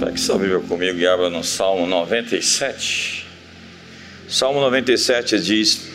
[0.00, 3.26] Pegue sua Bíblia comigo e abra no Salmo 97.
[4.26, 5.90] Salmo 97 diz: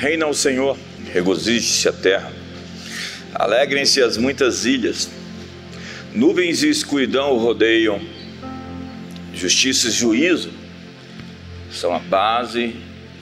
[0.00, 0.76] Reina o Senhor,
[1.12, 2.32] regozije-se a terra,
[3.32, 5.08] alegrem-se as muitas ilhas,
[6.12, 8.00] nuvens e escuridão o rodeiam,
[9.32, 10.50] justiça e juízo
[11.70, 12.74] são a base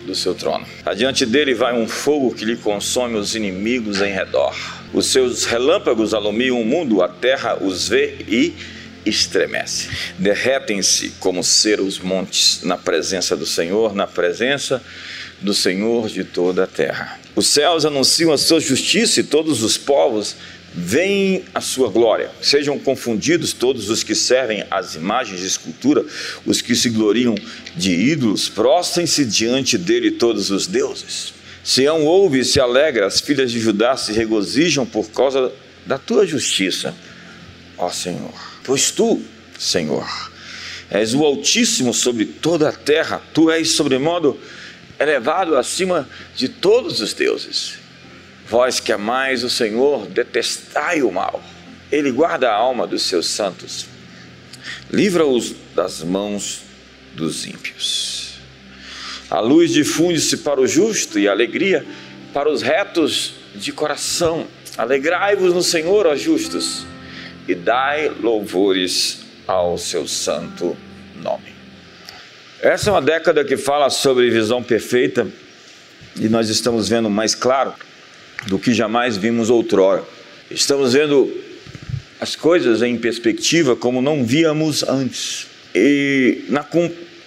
[0.06, 0.64] do seu trono.
[0.86, 4.56] Adiante dele vai um fogo que lhe consome os inimigos em redor.
[4.94, 8.54] Os seus relâmpagos alumiam o mundo, a terra os vê e
[9.04, 9.88] estremece.
[10.18, 14.82] Derretem-se como cera os montes na presença do Senhor, na presença
[15.40, 17.20] do Senhor de toda a terra.
[17.36, 20.36] Os céus anunciam a sua justiça e todos os povos
[20.74, 22.30] veem a sua glória.
[22.40, 26.04] Sejam confundidos todos os que servem às imagens de escultura,
[26.44, 27.34] os que se gloriam
[27.76, 31.32] de ídolos, prostrem-se diante dele todos os deuses.
[31.62, 35.52] Sião ouve e se alegra, as filhas de Judá se regozijam por causa
[35.86, 36.94] da tua justiça,
[37.78, 38.53] ó Senhor.
[38.64, 39.22] Pois tu,
[39.58, 40.32] Senhor,
[40.90, 44.38] és o Altíssimo sobre toda a terra, tu és sobremodo
[44.98, 47.74] elevado acima de todos os deuses.
[48.48, 51.42] Vós que amais o Senhor, detestai o mal.
[51.90, 53.86] Ele guarda a alma dos seus santos.
[54.90, 56.62] Livra-os das mãos
[57.14, 58.34] dos ímpios.
[59.30, 61.84] A luz difunde-se para o justo e a alegria
[62.32, 64.46] para os retos de coração.
[64.76, 66.86] Alegrai-vos no Senhor, ó justos,
[67.46, 70.76] e dai louvores ao seu santo
[71.22, 71.54] nome.
[72.60, 75.26] Essa é uma década que fala sobre visão perfeita
[76.18, 77.74] e nós estamos vendo mais claro
[78.46, 80.04] do que jamais vimos outrora.
[80.50, 81.30] Estamos vendo
[82.20, 85.46] as coisas em perspectiva como não víamos antes.
[85.74, 86.64] E na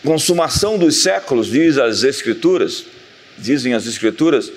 [0.04, 2.86] consumação dos séculos, diz as Escrituras,
[3.38, 4.52] dizem as Escrituras,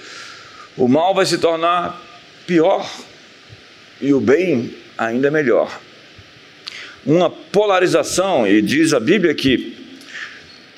[0.76, 2.00] o mal vai se tornar
[2.46, 2.88] pior
[4.00, 5.80] e o bem ainda melhor.
[7.06, 9.74] Uma polarização, e diz a Bíblia que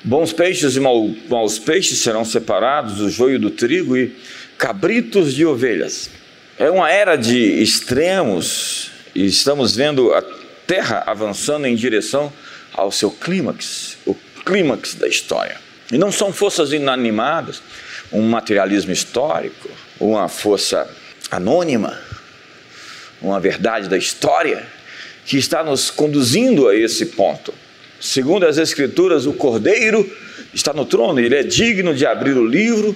[0.01, 4.15] bons peixes e maus peixes serão separados, o joio do trigo, e
[4.57, 6.09] cabritos de ovelhas.
[6.57, 10.23] É uma era de extremos e estamos vendo a
[10.65, 12.31] Terra avançando em direção
[12.73, 15.57] ao seu clímax, o clímax da história.
[15.91, 17.61] E não são forças inanimadas,
[18.11, 19.69] um materialismo histórico,
[19.99, 20.89] uma força
[21.29, 21.99] anônima,
[23.23, 24.63] uma verdade da história
[25.25, 27.53] que está nos conduzindo a esse ponto.
[27.99, 30.11] Segundo as Escrituras, o Cordeiro
[30.53, 32.95] está no trono, ele é digno de abrir o livro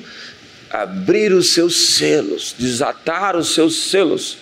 [0.69, 4.37] abrir os seus selos, desatar os seus selos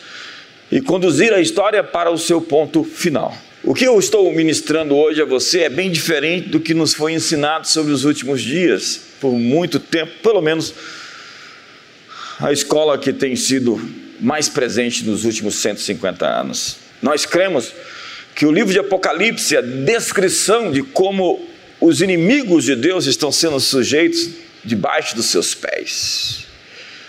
[0.72, 3.35] e conduzir a história para o seu ponto final.
[3.63, 7.13] O que eu estou ministrando hoje a você é bem diferente do que nos foi
[7.13, 10.74] ensinado sobre os últimos dias, por muito tempo, pelo menos
[12.40, 13.79] a escola que tem sido
[14.20, 16.78] mais presente nos últimos 150 anos.
[17.02, 17.72] Nós cremos
[18.36, 21.48] que o livro de Apocalipse é a descrição de como
[21.80, 24.30] os inimigos de Deus estão sendo sujeitos
[24.64, 26.46] debaixo dos seus pés.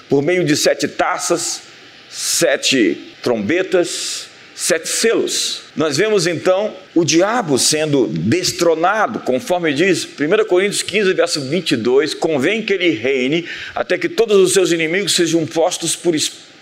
[0.08, 1.62] Por meio de sete taças,
[2.08, 5.62] sete trombetas, sete selos.
[5.76, 12.62] Nós vemos então o diabo sendo destronado, conforme diz 1 Coríntios 15, verso 22, convém
[12.62, 16.14] que ele reine até que todos os seus inimigos sejam postos por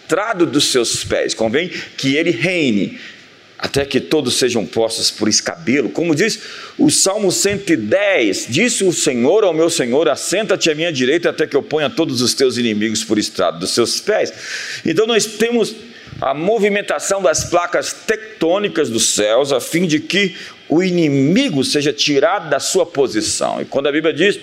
[0.04, 1.34] estrado dos seus pés.
[1.34, 2.98] Convém que ele reine
[3.58, 5.88] até que todos sejam postos por escabelo.
[5.88, 6.38] Como diz
[6.78, 11.56] o Salmo 110: Disse o Senhor ao meu Senhor: Assenta-te à minha direita, até que
[11.56, 14.32] eu ponha todos os teus inimigos por estrado dos seus pés.
[14.84, 15.74] Então nós temos
[16.20, 20.36] a movimentação das placas tectônicas dos céus, a fim de que
[20.74, 23.62] o inimigo seja tirado da sua posição.
[23.62, 24.40] E quando a Bíblia diz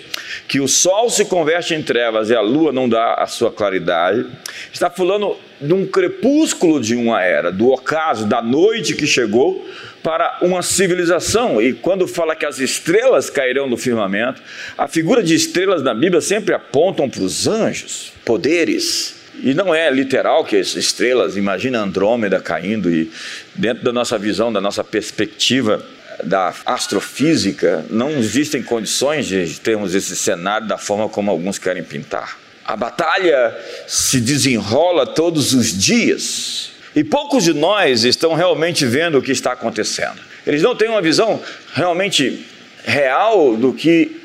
[0.48, 4.24] que o sol se converte em trevas e a lua não dá a sua claridade,
[4.72, 9.68] está falando de um crepúsculo de uma era, do ocaso, da noite que chegou
[10.02, 11.60] para uma civilização.
[11.60, 14.40] E quando fala que as estrelas cairão do firmamento,
[14.78, 19.90] a figura de estrelas na Bíblia sempre apontam para os anjos, poderes e não é
[19.90, 23.10] literal que as estrelas, imagina Andrômeda caindo e
[23.54, 25.84] dentro da nossa visão, da nossa perspectiva
[26.22, 32.38] da astrofísica, não existem condições de termos esse cenário da forma como alguns querem pintar.
[32.64, 33.56] A batalha
[33.86, 39.52] se desenrola todos os dias e poucos de nós estão realmente vendo o que está
[39.52, 40.20] acontecendo.
[40.46, 41.40] Eles não têm uma visão
[41.74, 42.46] realmente
[42.84, 44.20] real do que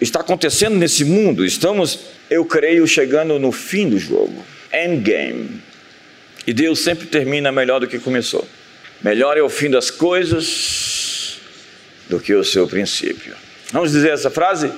[0.00, 1.44] está acontecendo nesse mundo.
[1.44, 1.98] Estamos
[2.30, 4.44] eu creio, chegando no fim do jogo.
[4.72, 5.62] Endgame.
[6.46, 8.46] E Deus sempre termina melhor do que começou.
[9.02, 11.03] Melhor é o fim das coisas
[12.08, 13.34] do que o seu princípio.
[13.72, 14.70] Vamos dizer essa frase?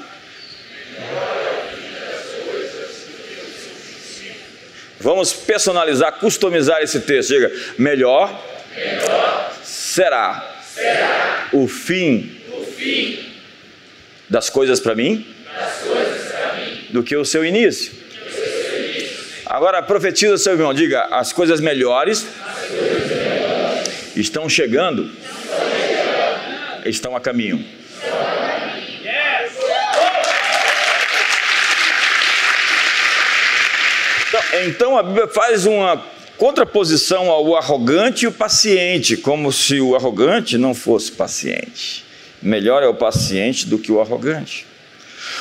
[5.00, 7.28] Vamos personalizar, customizar esse texto.
[7.30, 8.42] Diga, melhor,
[8.74, 13.32] melhor será, será o fim, o fim
[14.28, 15.26] das coisas para mim,
[15.84, 17.92] coisas mim do que o seu início.
[19.46, 22.26] Agora profetiza seu irmão, diga: as coisas melhores
[24.16, 25.65] estão chegando, estão
[27.14, 27.64] a caminho.
[34.28, 36.04] Então, então a Bíblia faz uma
[36.36, 42.04] contraposição ao arrogante e o paciente, como se o arrogante não fosse paciente.
[42.42, 44.66] Melhor é o paciente do que o arrogante.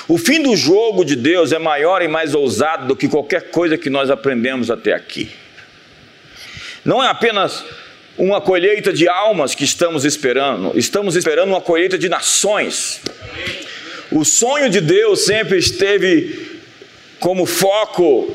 [0.08, 3.78] O fim do jogo de Deus é maior e mais ousado do que qualquer coisa
[3.78, 5.30] que nós aprendemos até aqui.
[6.84, 7.64] Não é apenas
[8.18, 13.02] uma colheita de almas que estamos esperando, estamos esperando uma colheita de nações.
[14.12, 16.60] O sonho de Deus sempre esteve
[17.20, 18.34] como foco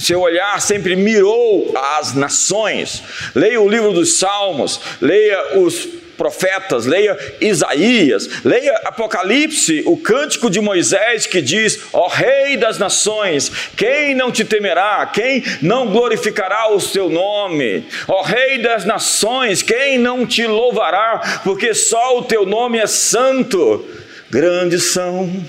[0.00, 3.02] seu olhar sempre mirou as nações.
[3.34, 5.88] Leia o livro dos Salmos, leia os
[6.20, 13.50] profetas, leia Isaías, leia Apocalipse, o cântico de Moisés que diz: Ó Rei das nações,
[13.74, 15.06] quem não te temerá?
[15.06, 17.86] Quem não glorificará o seu nome?
[18.06, 21.40] Ó Rei das nações, quem não te louvará?
[21.42, 23.88] Porque só o teu nome é santo.
[24.28, 25.42] Grandes são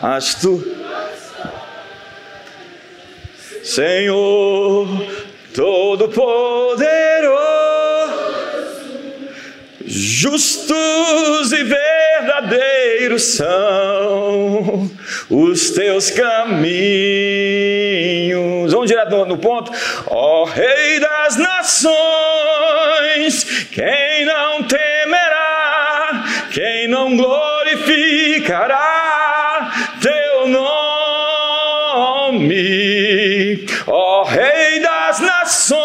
[0.00, 0.82] as tuas
[3.62, 4.88] Senhor
[5.54, 6.82] Todo-Poderoso,
[9.94, 14.90] justos e verdadeiros são
[15.28, 16.72] os teus caminhos.
[18.72, 19.70] Vamos direto no, no ponto.
[20.06, 21.92] Ó Rei das Nações,
[23.70, 30.72] quem não temerá, quem não glorificará teu nome,
[33.86, 35.82] ó Rei das nações,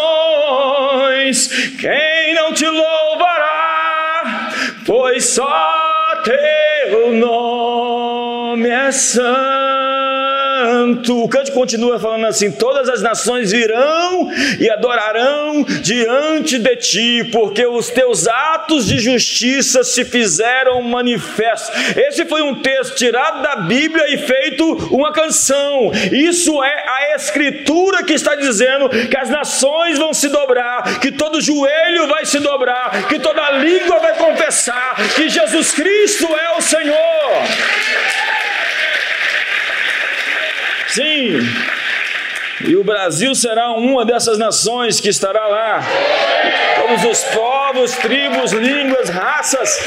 [1.78, 3.37] quem não te louvará,
[4.88, 9.47] pois só teu nome é santo.
[11.10, 17.66] O cântico continua falando assim: todas as nações virão e adorarão diante de ti, porque
[17.66, 21.70] os teus atos de justiça se fizeram manifestos.
[21.96, 24.64] Esse foi um texto tirado da Bíblia e feito
[24.94, 25.90] uma canção.
[26.12, 31.40] Isso é a escritura que está dizendo que as nações vão se dobrar, que todo
[31.40, 36.98] joelho vai se dobrar, que toda língua vai confessar que Jesus Cristo é o Senhor.
[40.88, 41.38] Sim.
[42.66, 45.82] E o Brasil será uma dessas nações que estará lá.
[46.76, 49.78] Todos os povos, tribos, línguas, raças.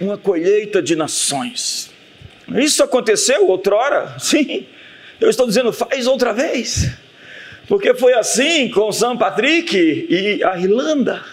[0.00, 1.90] Uma colheita de nações.
[2.56, 4.16] Isso aconteceu outrora?
[4.18, 4.66] Sim.
[5.20, 6.90] Eu estou dizendo, faz outra vez.
[7.66, 9.74] Porque foi assim com São Patrick
[10.10, 11.24] e a Irlanda.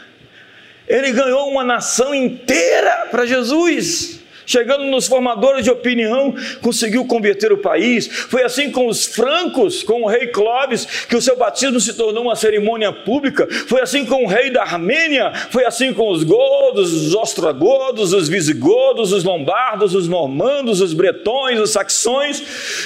[0.88, 7.58] Ele ganhou uma nação inteira para Jesus chegando nos formadores de opinião, conseguiu converter o
[7.58, 8.08] país.
[8.08, 12.24] Foi assim com os francos, com o rei Clovis, que o seu batismo se tornou
[12.24, 13.48] uma cerimônia pública.
[13.68, 18.28] Foi assim com o rei da Armênia, foi assim com os godos, os ostrogodos, os
[18.28, 22.42] visigodos, os lombardos, os normandos, os bretões, os saxões,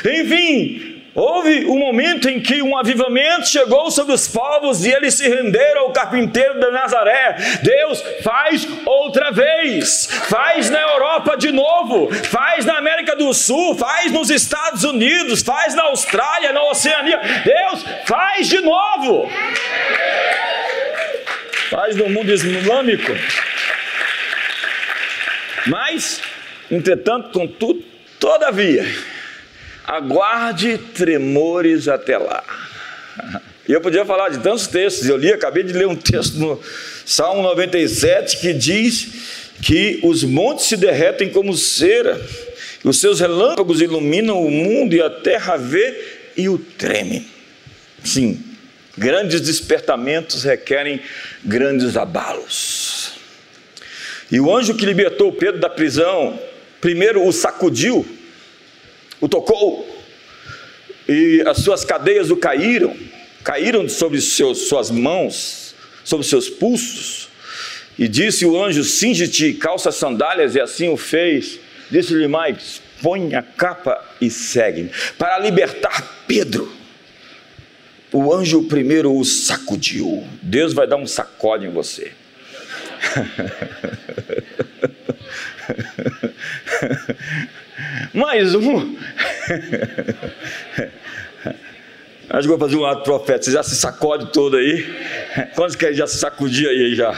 [0.05, 5.25] enfim, Houve um momento em que um avivamento chegou sobre os povos e eles se
[5.29, 7.37] renderam ao carpinteiro de Nazaré.
[7.63, 14.11] Deus faz outra vez, faz na Europa de novo, faz na América do Sul, faz
[14.11, 17.17] nos Estados Unidos, faz na Austrália, na Oceania.
[17.45, 19.31] Deus faz de novo,
[21.69, 23.13] faz no mundo islâmico.
[25.67, 26.21] Mas,
[26.69, 27.81] entretanto, contudo,
[28.19, 28.85] todavia,
[29.87, 32.43] aguarde tremores até lá.
[33.67, 36.59] E eu podia falar de tantos textos, eu li, acabei de ler um texto no
[37.05, 42.19] Salmo 97 que diz que os montes se derretem como cera,
[42.83, 45.95] os seus relâmpagos iluminam o mundo e a terra vê
[46.37, 47.27] e o treme.
[48.03, 48.43] Sim,
[48.95, 51.01] grandes despertamentos requerem
[51.43, 53.13] grandes abalos.
[54.31, 56.39] E o anjo que libertou Pedro da prisão,
[56.79, 58.05] primeiro o sacudiu,
[59.19, 59.87] o tocou,
[61.07, 62.95] e as suas cadeias o caíram,
[63.43, 67.29] caíram sobre seus, suas mãos, sobre seus pulsos,
[67.97, 71.59] e disse o anjo: Cinge-te, calça sandálias, e assim o fez.
[71.89, 74.91] Disse-lhe mais: Põe a capa e segue.
[75.17, 76.69] Para libertar Pedro,
[78.11, 80.27] o anjo primeiro o sacudiu.
[80.41, 82.11] Deus vai dar um sacode em você.
[88.13, 88.95] Mais um.
[92.29, 93.43] Acho que vou fazer um ato profeta.
[93.43, 94.85] Você já se sacode todo aí?
[95.55, 97.11] Quantos querem já se sacudir aí já?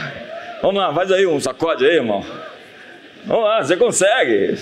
[0.60, 2.26] Vamos lá, faz aí um sacode aí, irmão.
[3.24, 4.58] Vamos lá, você consegue.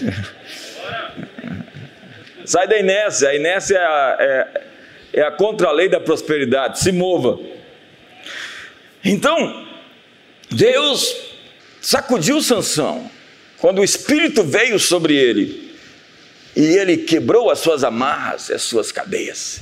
[2.44, 3.30] Sai da inércia.
[3.30, 4.62] A inércia é a, é,
[5.14, 6.78] é a contra-lei da prosperidade.
[6.78, 7.40] Se mova.
[9.02, 9.66] Então,
[10.50, 11.16] Deus
[11.80, 13.10] sacudiu Sansão
[13.58, 15.65] quando o Espírito veio sobre ele
[16.56, 19.60] e ele quebrou as suas amarras e as suas cadeias.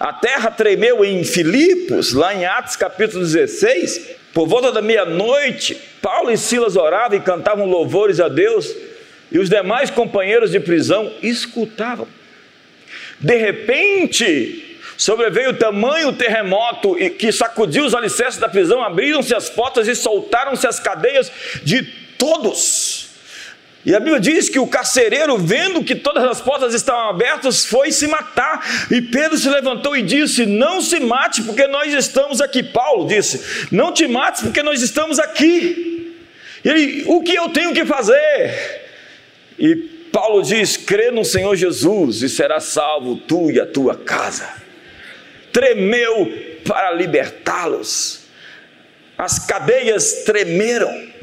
[0.00, 4.00] A terra tremeu em Filipos, lá em Atos capítulo 16,
[4.32, 8.74] por volta da meia-noite, Paulo e Silas oravam e cantavam louvores a Deus,
[9.30, 12.08] e os demais companheiros de prisão escutavam.
[13.20, 19.94] De repente, sobreveio tamanho terremoto que sacudiu os alicerces da prisão, abriram-se as portas e
[19.94, 21.30] soltaram-se as cadeias
[21.62, 21.82] de
[22.18, 23.03] todos.
[23.86, 27.92] E a Bíblia diz que o carcereiro, vendo que todas as portas estavam abertas, foi
[27.92, 28.66] se matar.
[28.90, 32.62] E Pedro se levantou e disse: Não se mate, porque nós estamos aqui.
[32.62, 36.14] Paulo disse: Não te mates, porque nós estamos aqui.
[36.64, 38.84] E ele, o que eu tenho que fazer?
[39.58, 39.76] E
[40.10, 44.48] Paulo diz: Crê no Senhor Jesus e será salvo tu e a tua casa.
[45.52, 46.32] Tremeu
[46.64, 48.24] para libertá-los.
[49.18, 51.13] As cadeias tremeram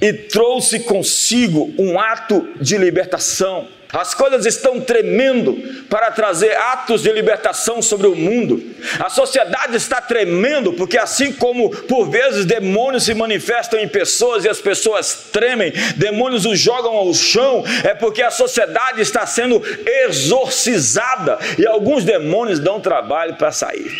[0.00, 3.68] e trouxe consigo um ato de libertação.
[3.92, 5.56] As coisas estão tremendo
[5.88, 8.62] para trazer atos de libertação sobre o mundo.
[9.00, 14.48] A sociedade está tremendo porque, assim como por vezes demônios se manifestam em pessoas e
[14.48, 19.60] as pessoas tremem, demônios os jogam ao chão, é porque a sociedade está sendo
[20.04, 23.90] exorcizada e alguns demônios dão trabalho para sair.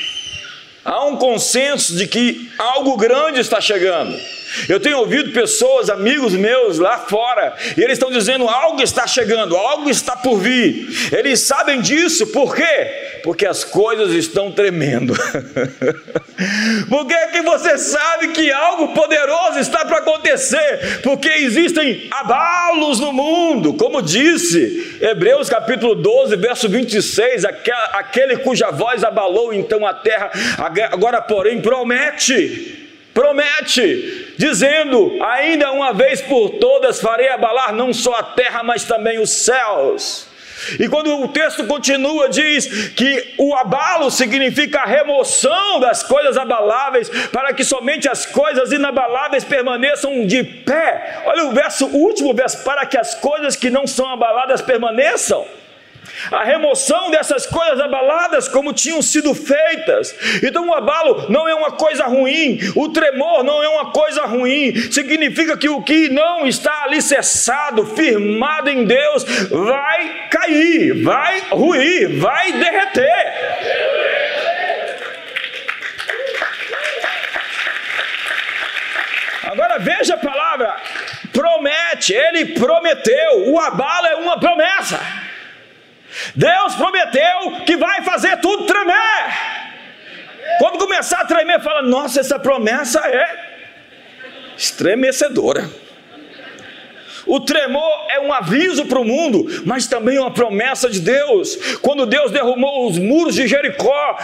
[0.84, 4.16] Há um consenso de que algo grande está chegando.
[4.68, 9.56] Eu tenho ouvido pessoas, amigos meus lá fora, e eles estão dizendo: algo está chegando,
[9.56, 10.88] algo está por vir.
[11.12, 13.20] Eles sabem disso, por quê?
[13.22, 15.14] Porque as coisas estão tremendo.
[16.88, 21.00] por que, é que você sabe que algo poderoso está para acontecer?
[21.02, 27.44] Porque existem abalos no mundo, como disse Hebreus capítulo 12, verso 26,
[27.92, 30.30] aquele cuja voz abalou então a terra,
[30.90, 32.89] agora porém promete
[33.20, 39.18] promete, dizendo: Ainda uma vez por todas farei abalar não só a terra, mas também
[39.18, 40.26] os céus.
[40.78, 47.08] E quando o texto continua, diz que o abalo significa a remoção das coisas abaláveis,
[47.30, 51.22] para que somente as coisas inabaláveis permaneçam de pé.
[51.24, 55.46] Olha o verso, o último verso, para que as coisas que não são abaladas permaneçam
[56.30, 60.14] a remoção dessas coisas abaladas como tinham sido feitas.
[60.42, 64.74] Então o abalo não é uma coisa ruim, o tremor não é uma coisa ruim,
[64.90, 72.52] significa que o que não está alicerçado, firmado em Deus, vai cair, vai ruir, vai
[72.52, 74.00] derreter.
[79.44, 80.76] Agora veja a palavra,
[81.32, 85.00] promete, ele prometeu, o abalo é uma promessa.
[86.34, 89.50] Deus prometeu que vai fazer tudo tremer.
[90.58, 93.50] Quando começar a tremer, fala: Nossa, essa promessa é
[94.56, 95.68] estremecedora.
[97.26, 101.56] O tremor é um aviso para o mundo, mas também uma promessa de Deus.
[101.80, 104.18] Quando Deus derrubou os muros de Jericó,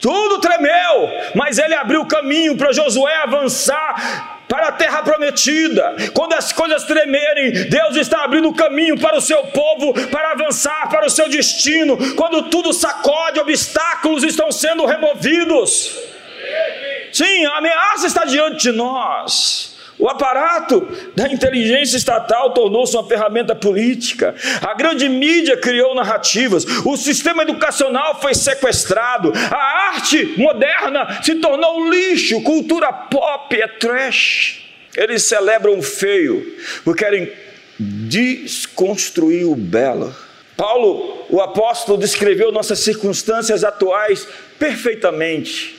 [0.00, 5.96] tudo tremeu, mas ele abriu caminho para Josué avançar para a terra prometida.
[6.14, 11.06] Quando as coisas tremerem, Deus está abrindo caminho para o seu povo para avançar para
[11.06, 12.14] o seu destino.
[12.14, 15.96] Quando tudo sacode, obstáculos estão sendo removidos.
[17.12, 19.75] Sim, a ameaça está diante de nós.
[19.98, 24.34] O aparato da inteligência estatal tornou-se uma ferramenta política.
[24.60, 26.66] A grande mídia criou narrativas.
[26.84, 29.32] O sistema educacional foi sequestrado.
[29.50, 32.42] A arte moderna se tornou lixo.
[32.42, 34.64] Cultura pop é trash.
[34.94, 37.30] Eles celebram o feio porque querem
[37.78, 40.14] desconstruir o belo.
[40.56, 44.26] Paulo, o apóstolo, descreveu nossas circunstâncias atuais
[44.58, 45.75] perfeitamente.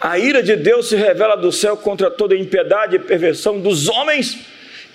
[0.00, 4.38] A ira de Deus se revela do céu contra toda impiedade e perversão dos homens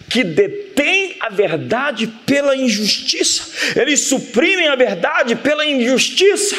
[0.10, 3.80] que detêm a verdade pela injustiça.
[3.80, 6.56] Eles suprimem a verdade pela injustiça.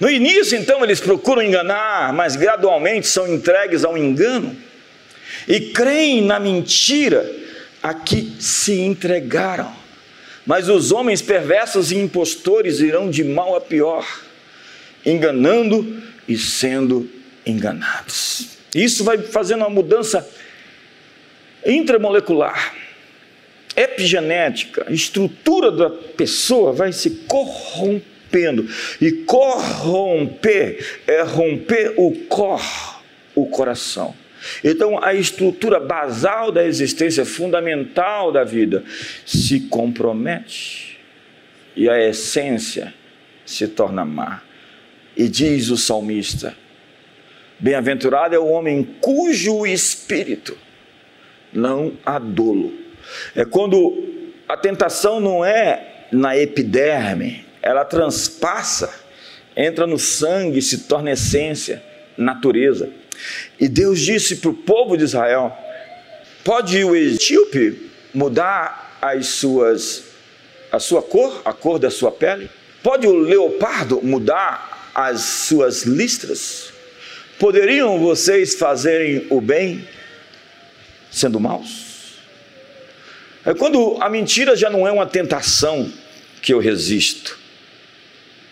[0.00, 4.56] No início, então, eles procuram enganar, mas gradualmente são entregues ao engano
[5.48, 7.30] e creem na mentira
[7.82, 9.72] a que se entregaram.
[10.44, 14.06] Mas os homens perversos e impostores irão de mal a pior,
[15.04, 17.08] enganando e sendo
[17.46, 18.58] enganados.
[18.74, 20.28] Isso vai fazendo uma mudança
[21.64, 22.74] intramolecular,
[23.76, 28.68] epigenética, a estrutura da pessoa vai se corrompendo.
[29.00, 32.62] E corromper é romper o cor,
[33.34, 34.14] o coração.
[34.62, 38.84] Então, a estrutura basal da existência, fundamental da vida,
[39.24, 40.98] se compromete
[41.74, 42.94] e a essência
[43.44, 44.42] se torna má.
[45.16, 46.56] E diz o salmista:
[47.58, 50.56] Bem-aventurado é o homem cujo espírito
[51.52, 52.72] não há dolo.
[53.34, 54.04] É quando
[54.48, 58.92] a tentação não é na epiderme, ela transpassa,
[59.56, 61.82] entra no sangue, se torna essência,
[62.16, 62.90] natureza.
[63.58, 65.56] E Deus disse para o povo de Israel:
[66.44, 70.04] pode o etíope mudar as suas,
[70.70, 72.50] a sua cor, a cor da sua pele?
[72.82, 76.75] Pode o leopardo mudar as suas listras?
[77.38, 79.86] Poderiam vocês fazerem o bem
[81.10, 82.16] sendo maus?
[83.44, 85.92] É quando a mentira já não é uma tentação
[86.40, 87.38] que eu resisto,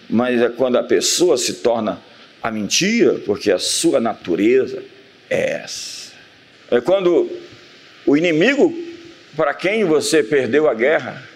[0.09, 2.01] mas é quando a pessoa se torna
[2.43, 4.83] a mentira, porque a sua natureza
[5.31, 6.13] é essa.
[6.71, 7.31] É quando
[8.05, 8.73] o inimigo
[9.35, 11.27] para quem você perdeu a guerra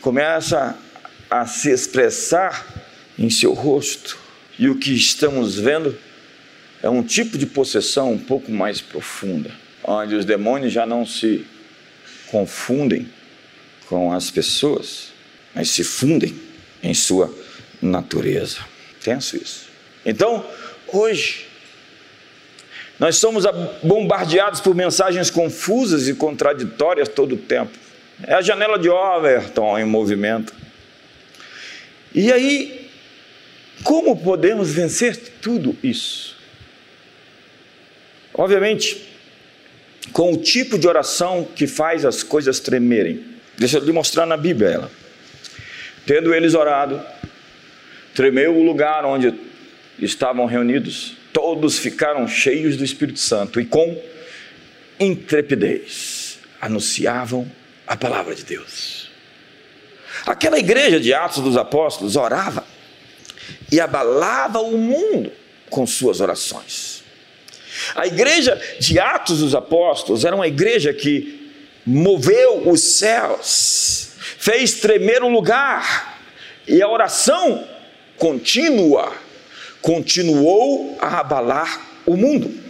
[0.00, 0.78] começa
[1.30, 2.84] a se expressar
[3.18, 4.18] em seu rosto.
[4.58, 5.96] E o que estamos vendo
[6.82, 9.50] é um tipo de possessão um pouco mais profunda,
[9.84, 11.46] onde os demônios já não se
[12.26, 13.08] confundem
[13.86, 15.12] com as pessoas,
[15.54, 16.34] mas se fundem
[16.82, 17.32] em sua
[17.80, 18.58] natureza.
[19.02, 19.68] Tenso isso.
[20.04, 20.44] Então,
[20.88, 21.46] hoje,
[22.98, 23.44] nós somos
[23.82, 27.78] bombardeados por mensagens confusas e contraditórias todo o tempo.
[28.24, 30.54] É a janela de Overton em movimento.
[32.14, 32.90] E aí,
[33.82, 36.31] como podemos vencer tudo isso?
[38.34, 39.08] Obviamente,
[40.12, 43.24] com o tipo de oração que faz as coisas tremerem.
[43.56, 44.90] Deixa eu lhe mostrar na Bíblia ela.
[46.06, 47.00] Tendo eles orado,
[48.14, 49.32] tremeu o lugar onde
[49.98, 54.00] estavam reunidos, todos ficaram cheios do Espírito Santo e com
[54.98, 57.50] intrepidez anunciavam
[57.86, 59.10] a palavra de Deus.
[60.26, 62.64] Aquela igreja de Atos dos Apóstolos orava
[63.70, 65.32] e abalava o mundo
[65.70, 67.01] com suas orações.
[67.94, 71.50] A igreja de Atos dos Apóstolos era uma igreja que
[71.84, 76.20] moveu os céus, fez tremer o lugar,
[76.66, 77.66] e a oração
[78.16, 79.12] contínua
[79.80, 82.62] continuou a abalar o mundo.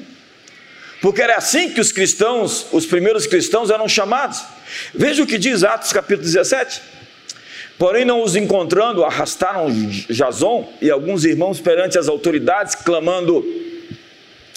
[1.00, 4.40] Porque era assim que os cristãos, os primeiros cristãos eram chamados.
[4.94, 6.80] Veja o que diz Atos capítulo 17.
[7.76, 9.66] Porém, não os encontrando, arrastaram
[10.08, 13.44] Jason e alguns irmãos perante as autoridades, clamando.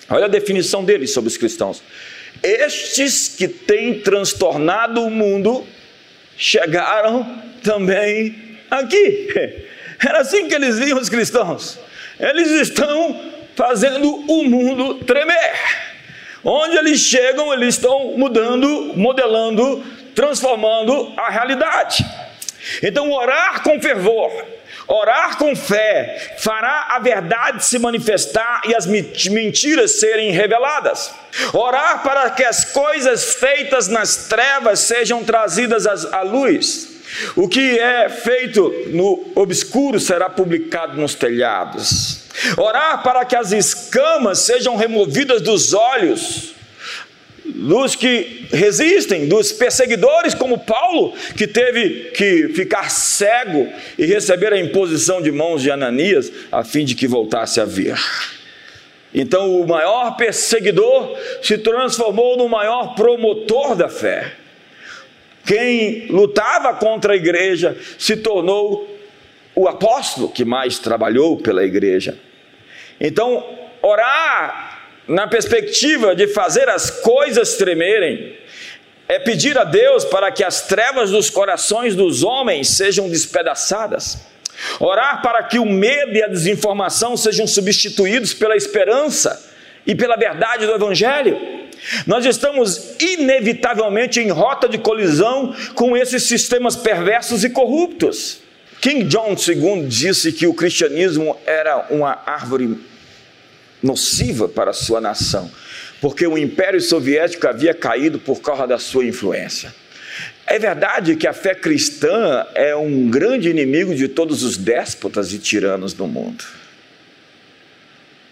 [0.10, 1.82] Olha a definição deles sobre os cristãos.
[2.44, 5.65] Estes que têm transtornado o mundo
[6.38, 9.30] chegaram também aqui.
[10.00, 11.80] Era assim que eles viam os cristãos.
[12.20, 13.20] Eles estão
[13.56, 15.54] fazendo o mundo tremer.
[16.44, 22.06] Onde eles chegam, eles estão mudando, modelando, transformando a realidade.
[22.84, 24.32] Então, orar com fervor,
[24.88, 31.12] orar com fé, fará a verdade se manifestar e as mentiras serem reveladas.
[31.54, 36.95] Orar para que as coisas feitas nas trevas sejam trazidas à luz.
[37.36, 42.26] O que é feito no obscuro será publicado nos telhados.
[42.58, 46.56] Orar para que as escamas sejam removidas dos olhos
[47.45, 54.60] dos que resistem, dos perseguidores, como Paulo, que teve que ficar cego e receber a
[54.60, 57.97] imposição de mãos de Ananias, a fim de que voltasse a ver.
[59.13, 64.34] Então, o maior perseguidor se transformou no maior promotor da fé.
[65.45, 68.89] Quem lutava contra a igreja se tornou
[69.53, 72.17] o apóstolo que mais trabalhou pela igreja.
[72.99, 73.43] Então,
[73.81, 74.75] orar
[75.08, 78.36] na perspectiva de fazer as coisas tremerem,
[79.08, 84.26] é pedir a Deus para que as trevas dos corações dos homens sejam despedaçadas.
[84.80, 89.54] Orar para que o medo e a desinformação sejam substituídos pela esperança
[89.86, 91.38] e pela verdade do Evangelho.
[92.08, 98.39] Nós estamos inevitavelmente em rota de colisão com esses sistemas perversos e corruptos.
[98.82, 102.80] King John II disse que o cristianismo era uma árvore
[103.86, 105.50] nociva para a sua nação,
[106.02, 109.74] porque o Império Soviético havia caído por causa da sua influência.
[110.48, 115.39] É verdade que a fé cristã é um grande inimigo de todos os déspotas e
[115.39, 116.43] tiranos do mundo.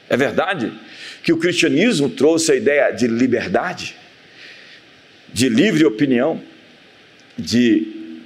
[0.09, 0.71] É verdade
[1.23, 3.95] que o cristianismo trouxe a ideia de liberdade,
[5.31, 6.41] de livre opinião,
[7.37, 8.21] de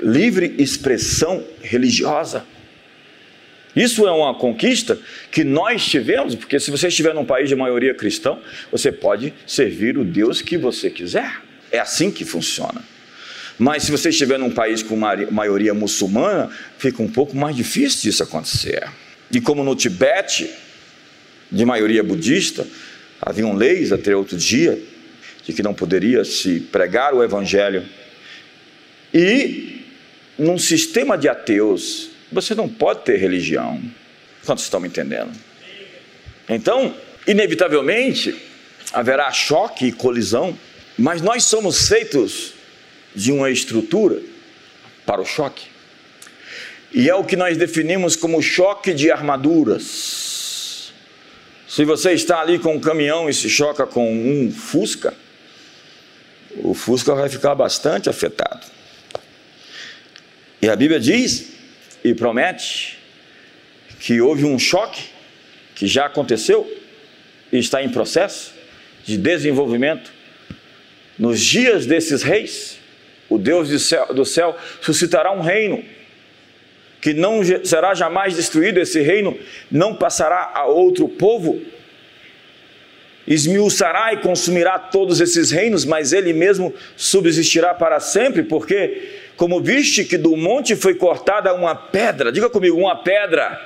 [0.00, 2.44] livre expressão religiosa.
[3.74, 4.98] Isso é uma conquista
[5.30, 8.36] que nós tivemos, porque se você estiver num país de maioria cristã,
[8.70, 11.40] você pode servir o Deus que você quiser.
[11.70, 12.82] É assim que funciona.
[13.58, 18.22] Mas se você estiver num país com maioria muçulmana, fica um pouco mais difícil disso
[18.22, 18.88] acontecer.
[19.30, 20.50] E como no Tibete,
[21.50, 22.66] de maioria budista,
[23.20, 24.78] haviam leis até outro dia
[25.44, 27.84] de que não poderia se pregar o evangelho.
[29.12, 29.84] E
[30.38, 33.80] num sistema de ateus, você não pode ter religião.
[34.44, 35.30] Quantos estão me entendendo?
[36.48, 36.94] Então,
[37.26, 38.34] inevitavelmente,
[38.92, 40.58] haverá choque e colisão,
[40.98, 42.54] mas nós somos feitos
[43.14, 44.20] de uma estrutura
[45.06, 45.66] para o choque.
[46.92, 50.92] E é o que nós definimos como choque de armaduras.
[51.66, 55.14] Se você está ali com um caminhão e se choca com um Fusca,
[56.56, 58.66] o Fusca vai ficar bastante afetado.
[60.60, 61.51] E a Bíblia diz
[62.04, 62.98] e promete
[64.00, 65.02] que houve um choque
[65.74, 66.70] que já aconteceu
[67.52, 68.52] e está em processo
[69.04, 70.10] de desenvolvimento.
[71.18, 72.78] Nos dias desses reis,
[73.28, 75.84] o Deus do céu, suscitará um reino
[77.00, 79.36] que não será jamais destruído, esse reino
[79.70, 81.60] não passará a outro povo,
[83.26, 90.04] esmiuçará e consumirá todos esses reinos, mas ele mesmo subsistirá para sempre, porque, como viste
[90.04, 93.60] que do monte foi cortada uma pedra, diga comigo, uma pedra,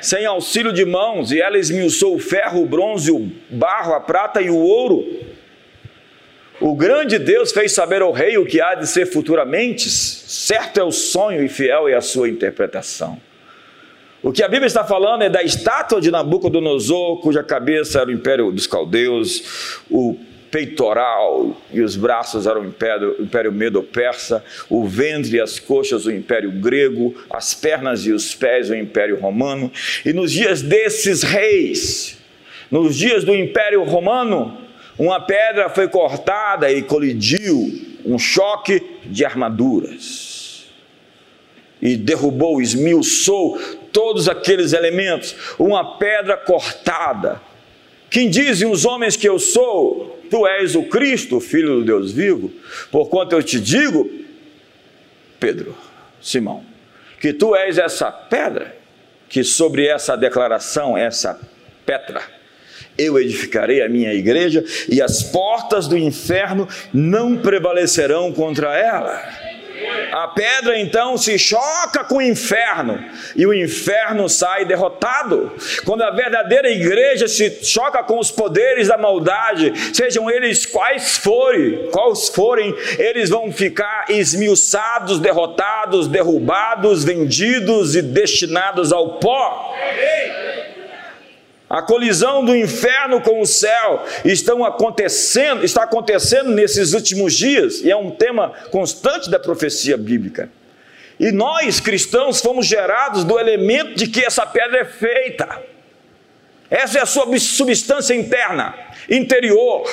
[0.00, 4.40] sem auxílio de mãos, e ela esmiuçou o ferro, o bronze, o barro, a prata
[4.40, 5.04] e o ouro.
[6.60, 10.84] O grande Deus fez saber ao rei o que há de ser futuramente, certo é
[10.84, 13.20] o sonho e fiel é a sua interpretação.
[14.22, 18.12] O que a Bíblia está falando é da estátua de Nabucodonosor, cuja cabeça era o
[18.12, 20.16] império dos caldeus, o
[20.52, 26.10] peitoral e os braços eram o império, império medo-persa, o ventre e as coxas o
[26.10, 29.72] império grego, as pernas e os pés o império romano.
[30.04, 32.18] E nos dias desses reis,
[32.70, 34.58] nos dias do império romano,
[34.98, 40.66] uma pedra foi cortada e colidiu, um choque de armaduras.
[41.80, 43.58] E derrubou, esmiuçou
[43.90, 47.40] todos aqueles elementos, uma pedra cortada.
[48.12, 50.20] Quem dizem os homens que eu sou?
[50.28, 52.52] Tu és o Cristo, filho do Deus vivo.
[52.90, 54.10] Porquanto eu te digo,
[55.40, 55.74] Pedro,
[56.20, 56.62] Simão,
[57.18, 58.76] que tu és essa pedra,
[59.30, 61.40] que sobre essa declaração, essa
[61.86, 62.20] pedra,
[62.98, 69.51] eu edificarei a minha igreja e as portas do inferno não prevalecerão contra ela.
[70.12, 73.02] A pedra então se choca com o inferno
[73.34, 75.52] e o inferno sai derrotado.
[75.84, 81.88] Quando a verdadeira igreja se choca com os poderes da maldade, sejam eles quais forem,
[81.90, 89.74] quais forem, eles vão ficar esmiuçados, derrotados, derrubados, vendidos e destinados ao pó.
[91.72, 97.90] A colisão do inferno com o céu estão acontecendo, está acontecendo nesses últimos dias, e
[97.90, 100.50] é um tema constante da profecia bíblica.
[101.18, 105.62] E nós, cristãos, fomos gerados do elemento de que essa pedra é feita.
[106.68, 108.74] Essa é a sua substância interna,
[109.08, 109.88] interior.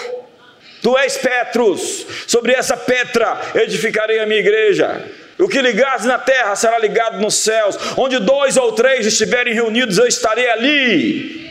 [0.81, 5.09] Tu és Petrus, sobre essa pedra edificarei a minha igreja.
[5.37, 7.77] O que ligares na terra será ligado nos céus.
[7.95, 11.48] Onde dois ou três estiverem reunidos, eu estarei ali.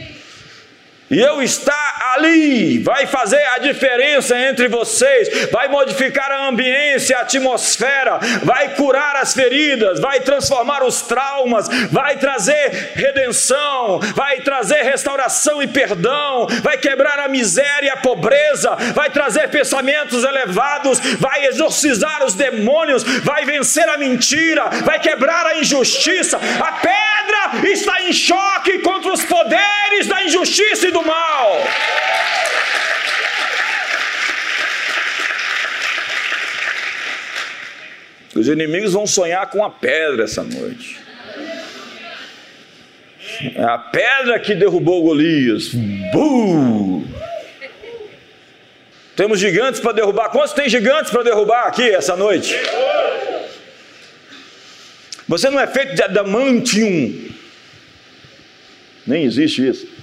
[1.11, 7.23] E eu estar ali vai fazer a diferença entre vocês, vai modificar a ambiência, a
[7.23, 15.63] atmosfera, vai curar as feridas, vai transformar os traumas, vai trazer redenção, vai trazer restauração
[15.63, 22.23] e perdão, vai quebrar a miséria e a pobreza, vai trazer pensamentos elevados, vai exorcizar
[22.23, 26.37] os demônios, vai vencer a mentira, vai quebrar a injustiça.
[26.37, 31.65] A pedra está em choque contra os poderes da injustiça e do do mal.
[38.35, 40.99] Os inimigos vão sonhar com a pedra essa noite.
[43.55, 45.71] É a pedra que derrubou Golias.
[46.13, 47.05] Buh!
[49.17, 50.31] Temos gigantes para derrubar.
[50.31, 52.55] Quantos tem gigantes para derrubar aqui essa noite?
[55.27, 57.29] Você não é feito de adamantium.
[59.07, 59.98] Nem existe isso.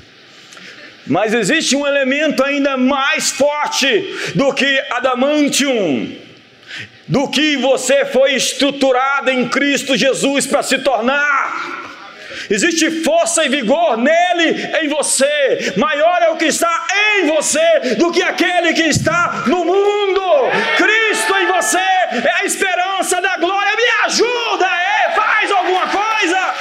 [1.07, 3.87] Mas existe um elemento ainda mais forte
[4.33, 6.15] do que adamantium,
[7.07, 11.83] do que você foi estruturado em Cristo Jesus para se tornar.
[12.49, 15.73] Existe força e vigor nele, em você.
[15.77, 16.87] Maior é o que está
[17.17, 20.21] em você do que aquele que está no mundo.
[20.77, 23.75] Cristo em você é a esperança da glória.
[23.75, 26.53] Me ajuda, é, faz alguma coisa.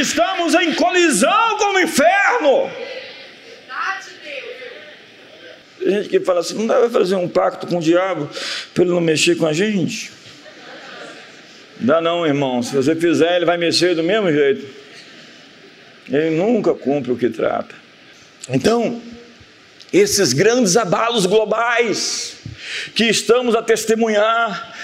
[0.00, 2.70] Estamos em colisão com o inferno.
[5.78, 8.28] Tem gente que fala assim: não dá para fazer um pacto com o diabo
[8.72, 10.10] para ele não mexer com a gente.
[11.78, 12.62] Dá não, irmão.
[12.62, 14.66] Se você fizer, ele vai mexer do mesmo jeito.
[16.08, 17.74] Ele nunca cumpre o que trata.
[18.48, 19.00] Então,
[19.92, 22.36] esses grandes abalos globais
[22.94, 24.76] que estamos a testemunhar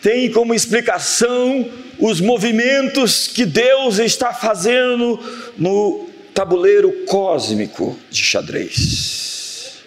[0.00, 5.18] têm como explicação os movimentos que Deus está fazendo
[5.56, 9.82] no tabuleiro cósmico de xadrez.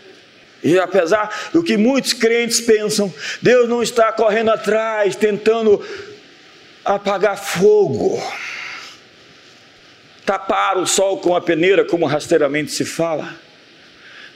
[0.63, 5.81] E apesar do que muitos crentes pensam, Deus não está correndo atrás, tentando
[6.83, 8.21] apagar fogo,
[10.25, 13.35] tapar o sol com a peneira, como rasteiramente se fala.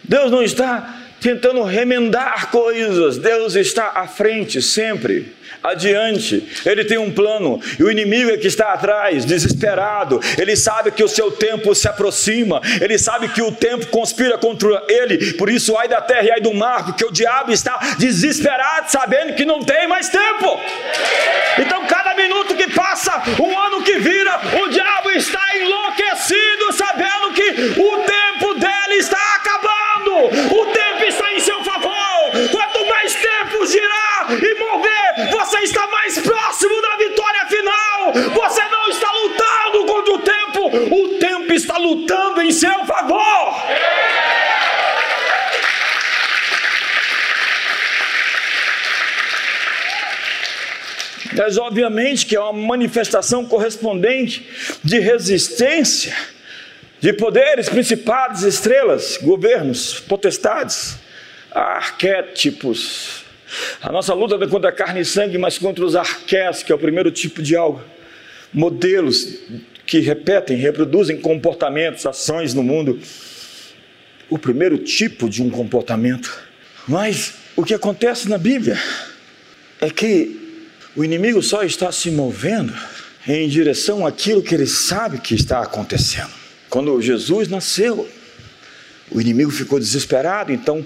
[0.03, 5.33] Deus não está tentando remendar coisas, Deus está à frente sempre
[5.63, 10.91] adiante, ele tem um plano, e o inimigo é que está atrás, desesperado, ele sabe
[10.91, 15.49] que o seu tempo se aproxima, ele sabe que o tempo conspira contra ele, por
[15.49, 19.45] isso, ai da terra e ai do mar, porque o diabo está desesperado, sabendo que
[19.45, 20.59] não tem mais tempo.
[21.57, 27.79] Então, cada minuto que passa, um ano que vira, o diabo está enlouquecido, sabendo que
[27.79, 28.32] o tempo
[38.13, 43.63] Você não está lutando contra o tempo, o tempo está lutando em seu favor.
[51.35, 54.47] Mas obviamente que é uma manifestação correspondente
[54.83, 56.15] de resistência
[56.99, 60.95] de poderes, principados, estrelas, governos, potestades,
[61.51, 63.25] arquétipos.
[63.81, 66.75] A nossa luta não é contra carne e sangue, mas contra os arqués, que é
[66.75, 67.83] o primeiro tipo de algo.
[68.53, 69.39] Modelos
[69.85, 72.99] que repetem, reproduzem comportamentos, ações no mundo.
[74.29, 76.31] O primeiro tipo de um comportamento.
[76.87, 78.77] Mas o que acontece na Bíblia
[79.79, 80.39] é que
[80.95, 82.73] o inimigo só está se movendo
[83.27, 86.31] em direção àquilo que ele sabe que está acontecendo.
[86.69, 88.09] Quando Jesus nasceu,
[89.11, 90.85] o inimigo ficou desesperado, então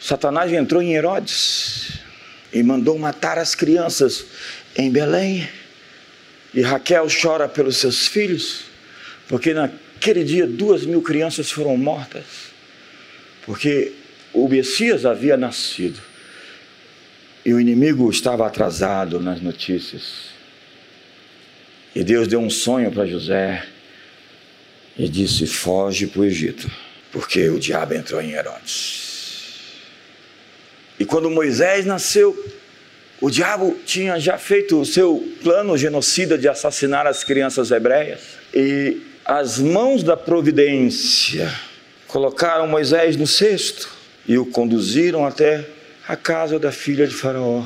[0.00, 1.98] Satanás entrou em Herodes
[2.52, 4.24] e mandou matar as crianças
[4.76, 5.48] em Belém.
[6.56, 8.62] E Raquel chora pelos seus filhos,
[9.28, 12.24] porque naquele dia duas mil crianças foram mortas,
[13.44, 13.92] porque
[14.32, 16.00] o Messias havia nascido
[17.44, 20.30] e o inimigo estava atrasado nas notícias.
[21.94, 23.62] E Deus deu um sonho para José
[24.98, 26.70] e disse: Foge para o Egito,
[27.12, 29.74] porque o diabo entrou em Herodes.
[30.98, 32.34] E quando Moisés nasceu,
[33.20, 38.20] o diabo tinha já feito o seu plano genocida de assassinar as crianças hebreias.
[38.54, 41.52] E as mãos da providência
[42.06, 43.90] colocaram Moisés no cesto
[44.26, 45.66] e o conduziram até
[46.06, 47.64] a casa da filha de Faraó,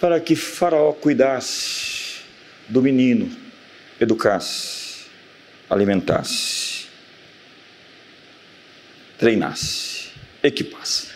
[0.00, 2.20] para que Faraó cuidasse
[2.68, 3.30] do menino,
[4.00, 5.06] educasse,
[5.68, 6.86] alimentasse,
[9.18, 10.08] treinasse,
[10.42, 11.08] equipasse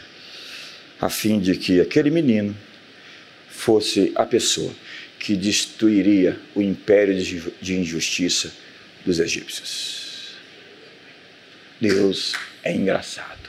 [1.01, 2.57] a fim de que aquele menino
[3.65, 4.71] fosse a pessoa
[5.19, 7.17] que destruiria o império
[7.63, 8.53] de injustiça
[9.07, 10.35] dos egípcios.
[11.81, 13.49] Deus é engraçado.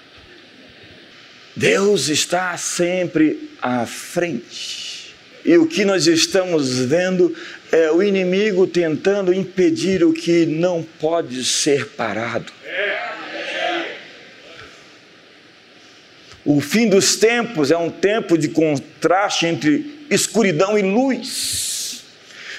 [1.54, 5.14] Deus está sempre à frente.
[5.44, 7.36] E o que nós estamos vendo
[7.70, 12.54] é o inimigo tentando impedir o que não pode ser parado.
[16.46, 22.04] O fim dos tempos é um tempo de contraste entre escuridão e luz.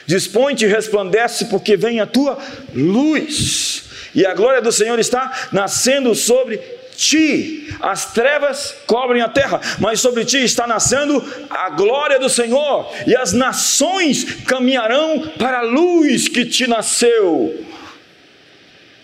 [0.07, 2.39] Dispõe-te e resplandece, porque vem a tua
[2.73, 6.61] luz, e a glória do Senhor está nascendo sobre
[6.97, 7.75] ti.
[7.81, 13.17] As trevas cobrem a terra, mas sobre ti está nascendo a glória do Senhor, e
[13.17, 17.67] as nações caminharão para a luz que te nasceu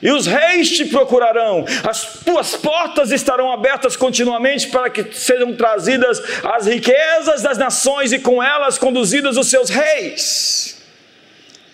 [0.02, 6.20] e os reis te procurarão, as tuas portas estarão abertas continuamente para que sejam trazidas
[6.42, 10.82] as riquezas das nações e com elas conduzidas os seus reis.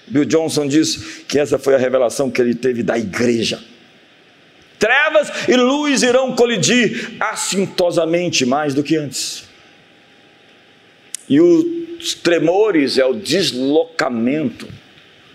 [0.07, 3.63] Bill Johnson diz que essa foi a revelação que ele teve da igreja.
[4.79, 9.45] Trevas e luz irão colidir assintosamente mais do que antes.
[11.29, 14.69] E os tremores é o deslocamento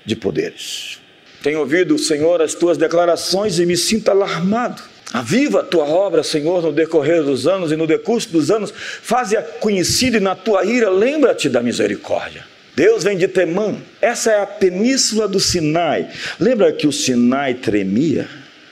[0.06, 1.03] de poderes.
[1.44, 4.82] Tenho ouvido, Senhor, as tuas declarações e me sinto alarmado.
[5.12, 9.42] Aviva a tua obra, Senhor, no decorrer dos anos e no decurso dos anos, faze-a
[9.42, 12.46] conhecida e na tua ira lembra-te da misericórdia.
[12.74, 13.76] Deus vem de Temã.
[14.02, 16.10] Essa é a península do Sinai.
[16.40, 18.28] Lembra que o Sinai tremia?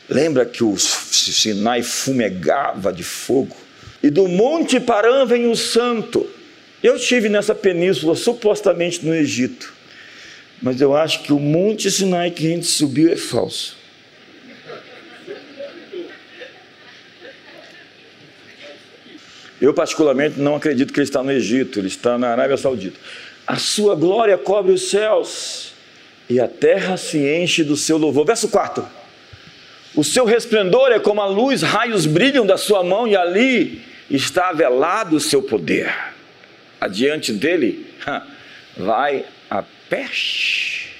[0.10, 3.56] Lembra que o Sinai fumegava de fogo?
[4.02, 6.26] E do Monte Parã vem o santo.
[6.82, 9.81] Eu estive nessa península, supostamente no Egito.
[10.62, 13.76] Mas eu acho que o Monte Sinai que a gente subiu é falso.
[19.60, 23.00] Eu, particularmente, não acredito que ele está no Egito, ele está na Arábia Saudita.
[23.46, 25.74] A sua glória cobre os céus
[26.28, 28.26] e a terra se enche do seu louvor.
[28.26, 28.84] Verso 4.
[29.94, 34.52] O seu resplendor é como a luz, raios brilham da sua mão e ali está
[34.52, 35.94] velado o seu poder.
[36.80, 37.86] Adiante dele
[38.76, 39.26] vai
[39.92, 40.96] peste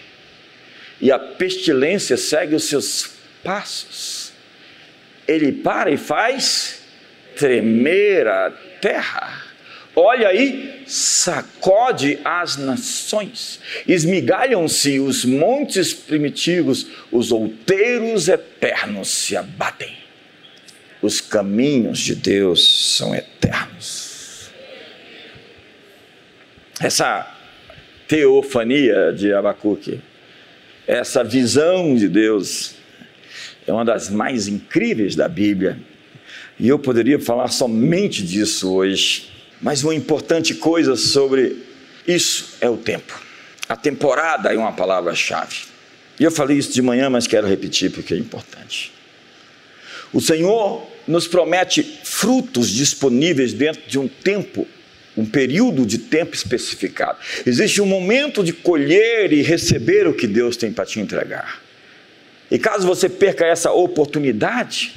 [1.00, 3.10] e a pestilência segue os seus
[3.44, 4.34] passos.
[5.28, 6.84] Ele para e faz
[7.36, 9.46] tremer a terra.
[9.96, 19.98] Olha aí, sacode as nações, esmigalham-se os montes primitivos, os outeiros eternos se abatem.
[21.02, 24.52] Os caminhos de Deus são eternos.
[26.80, 27.41] Essa
[28.12, 30.02] teofania de Abacuque,
[30.86, 32.74] essa visão de Deus,
[33.66, 35.80] é uma das mais incríveis da Bíblia
[36.60, 39.32] e eu poderia falar somente disso hoje.
[39.62, 41.56] Mas uma importante coisa sobre
[42.06, 43.18] isso é o tempo.
[43.70, 45.60] A temporada é uma palavra-chave.
[46.20, 48.92] E eu falei isso de manhã, mas quero repetir porque é importante.
[50.12, 54.68] O Senhor nos promete frutos disponíveis dentro de um tempo,
[55.16, 57.18] um período de tempo especificado.
[57.46, 61.62] Existe um momento de colher e receber o que Deus tem para te entregar.
[62.50, 64.94] E caso você perca essa oportunidade,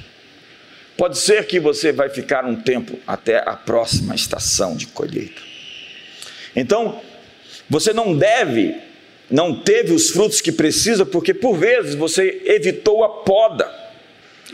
[0.97, 5.43] Pode ser que você vai ficar um tempo até a próxima estação de colheita.
[6.55, 7.01] Então,
[7.69, 8.77] você não deve,
[9.29, 13.84] não teve os frutos que precisa, porque por vezes você evitou a poda.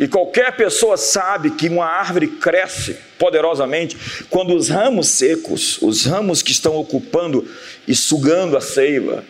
[0.00, 3.96] E qualquer pessoa sabe que uma árvore cresce poderosamente
[4.28, 7.46] quando os ramos secos, os ramos que estão ocupando
[7.86, 9.22] e sugando a seiva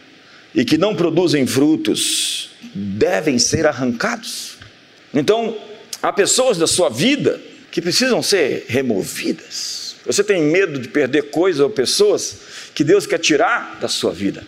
[0.54, 4.58] e que não produzem frutos, devem ser arrancados.
[5.12, 5.56] Então,
[6.02, 9.96] Há pessoas da sua vida que precisam ser removidas.
[10.06, 12.38] Você tem medo de perder coisas ou pessoas
[12.74, 14.42] que Deus quer tirar da sua vida.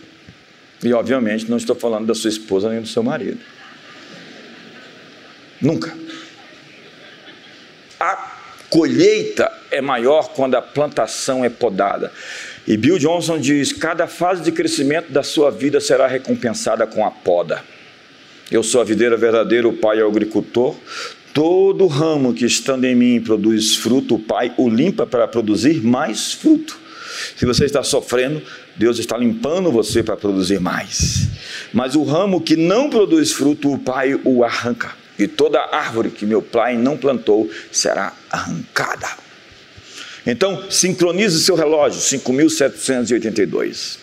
[0.83, 3.39] E, obviamente, não estou falando da sua esposa nem do seu marido.
[5.61, 5.95] Nunca.
[8.73, 12.11] Colheita é maior quando a plantação é podada.
[12.65, 17.11] E Bill Johnson diz: cada fase de crescimento da sua vida será recompensada com a
[17.11, 17.63] poda.
[18.49, 20.75] Eu sou a videira verdadeira, o pai é o agricultor.
[21.35, 26.33] Todo ramo que estando em mim produz fruto, o Pai o limpa para produzir mais
[26.33, 26.75] fruto.
[27.35, 28.41] Se você está sofrendo,
[28.75, 31.27] Deus está limpando você para produzir mais.
[31.71, 35.02] Mas o ramo que não produz fruto, o Pai o arranca.
[35.17, 39.07] E toda árvore que meu Pai não plantou será arrancada.
[40.25, 43.99] Então, sincronize seu relógio, 5.782.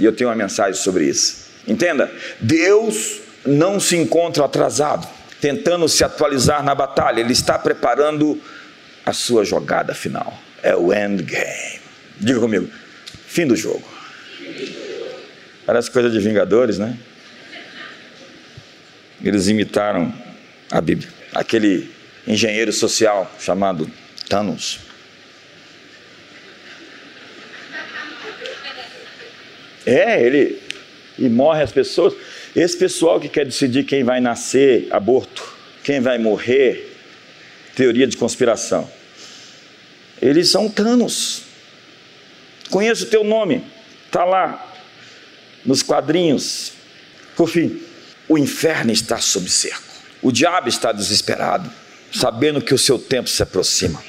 [0.00, 1.48] E eu tenho uma mensagem sobre isso.
[1.66, 5.06] Entenda, Deus não se encontra atrasado
[5.40, 8.40] tentando se atualizar na batalha, ele está preparando
[9.04, 10.36] a sua jogada final.
[10.62, 11.80] É o endgame.
[12.18, 12.68] Diga comigo:
[13.26, 13.86] fim do jogo.
[15.64, 16.96] Parece coisa de Vingadores, né?
[19.22, 20.12] Eles imitaram
[20.70, 21.08] a Bíblia.
[21.32, 21.90] Aquele
[22.26, 23.90] engenheiro social chamado
[24.28, 24.80] Thanos.
[29.86, 30.60] É, ele
[31.18, 32.14] e morre as pessoas.
[32.54, 36.94] Esse pessoal que quer decidir quem vai nascer, aborto, quem vai morrer,
[37.74, 38.90] teoria de conspiração,
[40.20, 41.42] eles são tanos.
[42.70, 43.64] Conheço o teu nome,
[44.06, 44.74] está lá
[45.64, 46.72] nos quadrinhos.
[47.36, 47.80] Por fim,
[48.28, 49.87] o inferno está sob cerco.
[50.22, 51.70] O diabo está desesperado,
[52.12, 54.02] sabendo que o seu tempo se aproxima.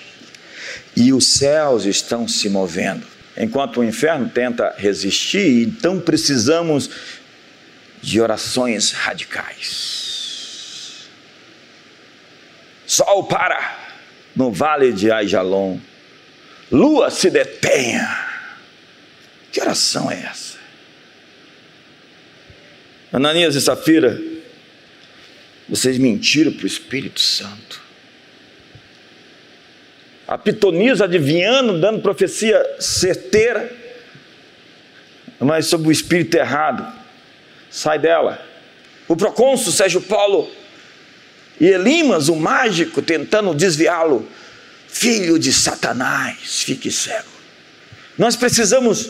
[0.95, 3.05] E os céus estão se movendo.
[3.37, 6.89] Enquanto o inferno tenta resistir, então precisamos
[8.01, 9.99] de orações radicais.
[12.85, 13.77] Sol para
[14.35, 15.79] no vale de Aijalon,
[16.71, 18.27] lua se detenha.
[19.51, 20.57] Que oração é essa?
[23.11, 24.19] Ananias e Safira,
[25.69, 27.81] vocês mentiram para o Espírito Santo.
[30.27, 33.71] A pitonisa adivinhando, dando profecia certeira,
[35.39, 36.85] mas sobre o espírito errado
[37.69, 38.43] sai dela.
[39.07, 40.49] O procônsul Sérgio Paulo
[41.59, 44.27] e Elimas, o mágico, tentando desviá-lo.
[44.87, 47.29] Filho de Satanás, fique cego.
[48.17, 49.09] Nós precisamos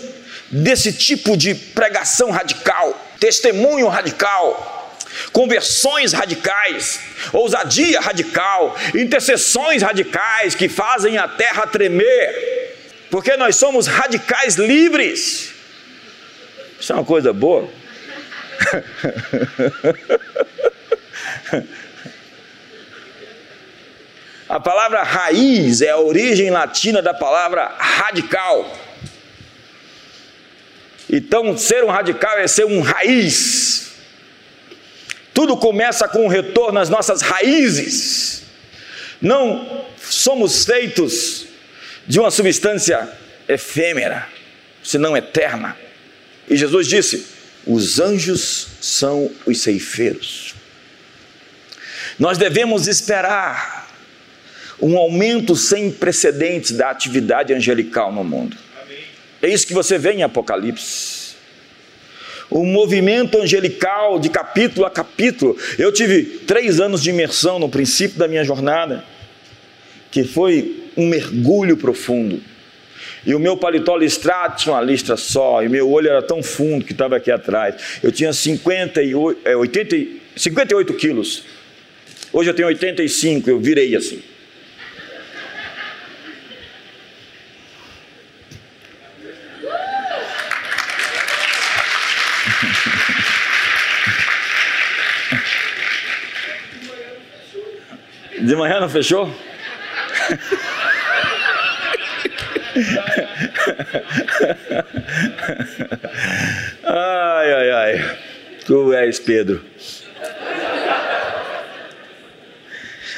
[0.52, 4.79] desse tipo de pregação radical, testemunho radical,
[5.32, 7.00] conversões radicais,
[7.34, 12.78] ousadia radical, intercessões radicais que fazem a terra tremer,
[13.10, 15.54] porque nós somos radicais livres.
[16.80, 17.70] Isso é uma coisa boa.
[24.50, 28.76] A palavra raiz é a origem latina da palavra radical.
[31.08, 33.89] Então, ser um radical é ser um raiz.
[35.40, 38.42] Tudo começa com o um retorno às nossas raízes.
[39.22, 41.46] Não somos feitos
[42.06, 43.10] de uma substância
[43.48, 44.28] efêmera,
[44.84, 45.78] senão eterna.
[46.50, 47.26] E Jesus disse:
[47.66, 50.56] os anjos são os ceifeiros.
[52.20, 53.90] Nós devemos esperar
[54.82, 58.58] um aumento sem precedentes da atividade angelical no mundo.
[59.42, 61.19] É isso que você vê em Apocalipse.
[62.50, 65.56] O movimento angelical de capítulo a capítulo.
[65.78, 69.04] Eu tive três anos de imersão no princípio da minha jornada,
[70.10, 72.42] que foi um mergulho profundo.
[73.26, 76.86] E o meu paletó listrado tinha uma listra só, e meu olho era tão fundo
[76.86, 77.76] que estava aqui atrás.
[78.02, 79.96] Eu tinha 58, é, 80,
[80.36, 81.44] 58 quilos.
[82.32, 84.22] Hoje eu tenho 85, eu virei assim.
[98.50, 99.32] De manhã não fechou?
[106.84, 108.18] ai, ai, ai.
[108.66, 109.64] Tu és Pedro.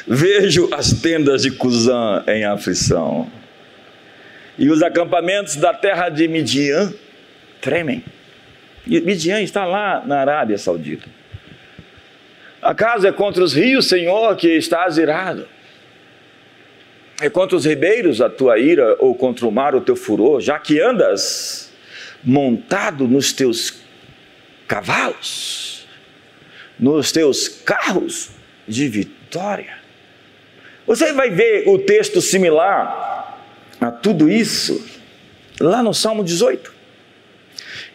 [0.05, 3.31] Vejo as tendas de Cusã em aflição,
[4.59, 6.93] e os acampamentos da terra de Midian
[7.61, 8.03] tremem.
[8.85, 11.20] E Midian está lá na Arábia Saudita.
[12.61, 15.47] Acaso é contra os rios, Senhor, que estás irado?
[17.19, 20.59] É contra os ribeiros a tua ira, ou contra o mar o teu furor, já
[20.59, 21.71] que andas
[22.23, 23.81] montado nos teus
[24.67, 25.87] cavalos,
[26.79, 28.29] nos teus carros
[28.67, 29.79] de vitória.
[30.85, 33.39] Você vai ver o texto similar
[33.79, 34.83] a tudo isso
[35.59, 36.80] lá no Salmo 18.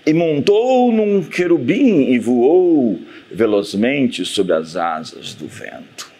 [0.06, 3.00] E montou num querubim e voou
[3.30, 6.10] velozmente sobre as asas do vento.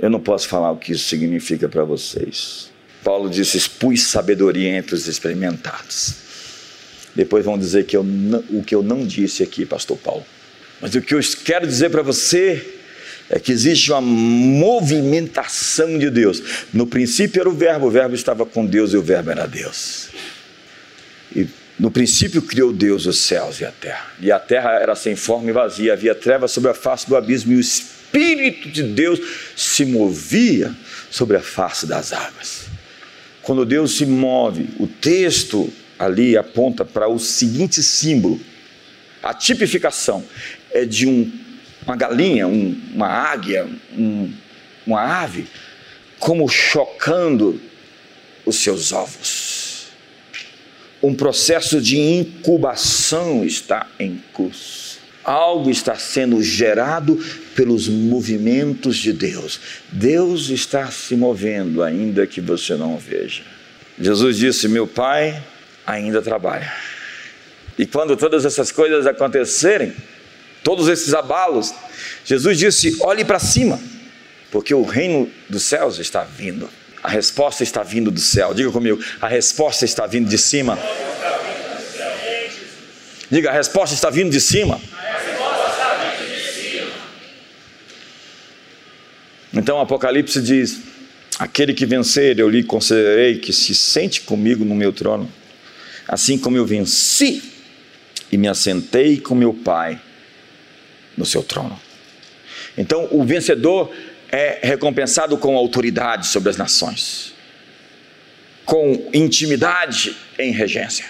[0.00, 2.70] Eu não posso falar o que isso significa para vocês.
[3.04, 6.14] Paulo disse: expus sabedoria entre os experimentados.
[7.14, 10.24] Depois vão dizer que eu não, o que eu não disse aqui, Pastor Paulo.
[10.80, 12.64] Mas o que eu quero dizer para você
[13.28, 16.66] é que existe uma movimentação de Deus.
[16.72, 20.08] No princípio era o Verbo, o Verbo estava com Deus e o Verbo era Deus.
[21.34, 21.46] E
[21.78, 24.12] no princípio criou Deus os céus e a terra.
[24.20, 27.52] E a terra era sem forma e vazia, havia trevas sobre a face do abismo
[27.52, 29.20] e o Espírito de Deus
[29.56, 30.74] se movia
[31.10, 32.66] sobre a face das águas.
[33.42, 38.40] Quando Deus se move, o texto ali aponta para o seguinte símbolo:
[39.22, 40.24] a tipificação
[40.72, 41.30] é de um,
[41.86, 44.32] uma galinha, um, uma águia, um,
[44.86, 45.46] uma ave,
[46.18, 47.60] como chocando
[48.44, 49.47] os seus ovos.
[51.02, 54.88] Um processo de incubação está em curso
[55.28, 57.22] algo está sendo gerado
[57.54, 59.60] pelos movimentos de Deus.
[59.92, 63.42] Deus está se movendo, ainda que você não veja.
[64.00, 65.42] Jesus disse: Meu Pai
[65.86, 66.72] ainda trabalha.
[67.78, 69.92] E quando todas essas coisas acontecerem,
[70.64, 71.74] todos esses abalos,
[72.24, 73.78] Jesus disse: Olhe para cima,
[74.50, 76.70] porque o reino dos céus está vindo.
[77.08, 78.52] A resposta está vindo do céu.
[78.52, 80.78] Diga comigo: a resposta está vindo de cima.
[83.30, 84.78] Diga, a resposta está vindo de cima.
[89.54, 90.82] Então Apocalipse diz:
[91.38, 95.32] Aquele que vencer, eu lhe concederei que se sente comigo no meu trono,
[96.06, 97.42] assim como eu venci
[98.30, 99.98] e me assentei com meu Pai
[101.16, 101.80] no seu trono.
[102.76, 103.90] Então, o vencedor
[104.30, 107.34] é recompensado com autoridade sobre as nações,
[108.64, 111.06] com intimidade em regência.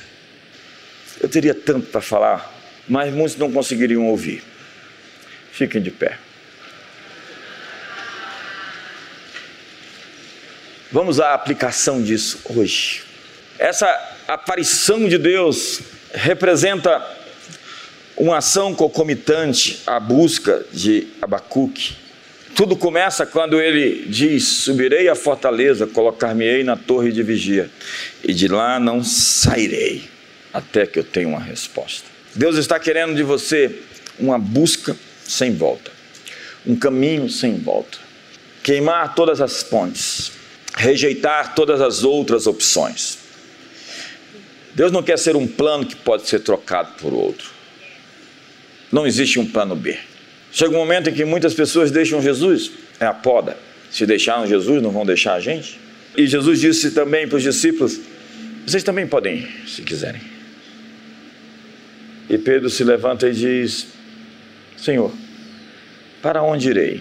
[1.20, 2.54] Eu teria tanto para falar,
[2.88, 4.42] mas muitos não conseguiriam ouvir.
[5.52, 6.18] Fiquem de pé.
[10.90, 13.02] Vamos à aplicação disso hoje.
[13.58, 13.86] Essa
[14.26, 15.80] aparição de Deus
[16.14, 17.04] representa
[18.16, 22.07] uma ação concomitante à busca de Abacuque.
[22.58, 27.70] Tudo começa quando ele diz: Subirei à fortaleza, colocar-me-ei na torre de vigia,
[28.20, 30.10] e de lá não sairei.
[30.52, 32.08] até que eu tenha uma resposta.
[32.34, 33.78] Deus está querendo de você
[34.18, 35.92] uma busca sem volta,
[36.66, 37.96] um caminho sem volta,
[38.60, 40.32] queimar todas as pontes,
[40.74, 43.18] rejeitar todas as outras opções.
[44.74, 47.50] Deus não quer ser um plano que pode ser trocado por outro.
[48.90, 49.96] Não existe um plano B.
[50.52, 53.56] Chega um momento em que muitas pessoas deixam Jesus, é a poda.
[53.90, 55.78] Se deixaram Jesus, não vão deixar a gente?
[56.16, 58.00] E Jesus disse também para os discípulos:
[58.66, 60.20] Vocês também podem ir, se quiserem.
[62.28, 63.88] E Pedro se levanta e diz:
[64.76, 65.12] Senhor,
[66.20, 67.00] para onde irei?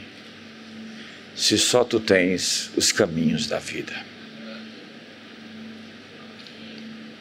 [1.35, 3.93] Se só tu tens os caminhos da vida.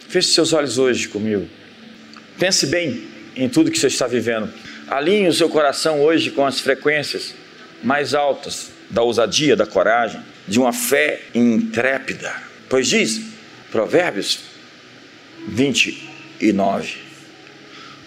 [0.09, 1.47] Feche seus olhos hoje comigo.
[2.39, 3.05] Pense bem
[3.35, 4.51] em tudo que você está vivendo.
[4.89, 7.35] Alinhe o seu coração hoje com as frequências
[7.83, 12.33] mais altas da ousadia, da coragem, de uma fé intrépida.
[12.69, 13.21] Pois diz,
[13.71, 14.41] Provérbios
[15.49, 16.99] 29,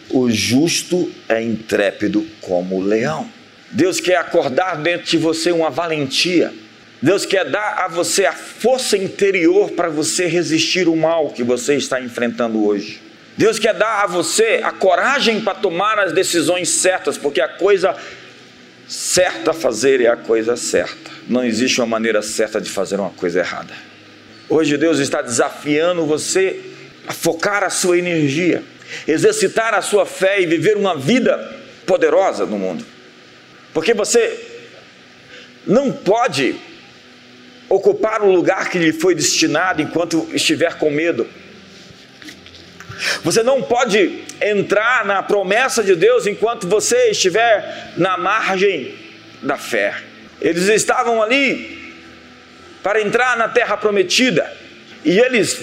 [0.10, 3.30] o justo é intrépido como o leão.
[3.72, 6.54] Deus quer acordar dentro de você uma valentia.
[7.02, 11.76] Deus quer dar a você a força interior para você resistir o mal que você
[11.76, 13.09] está enfrentando hoje.
[13.40, 17.96] Deus quer dar a você a coragem para tomar as decisões certas, porque a coisa
[18.86, 21.10] certa a fazer é a coisa certa.
[21.26, 23.74] Não existe uma maneira certa de fazer uma coisa errada.
[24.50, 26.60] Hoje Deus está desafiando você
[27.08, 28.62] a focar a sua energia,
[29.08, 31.38] exercitar a sua fé e viver uma vida
[31.86, 32.86] poderosa no mundo.
[33.74, 34.38] Porque você
[35.66, 36.58] não pode
[37.70, 41.26] ocupar o lugar que lhe foi destinado enquanto estiver com medo.
[43.24, 48.96] Você não pode entrar na promessa de Deus enquanto você estiver na margem
[49.42, 49.96] da fé.
[50.42, 51.94] Eles estavam ali
[52.84, 54.52] para entrar na terra prometida
[55.04, 55.60] e eles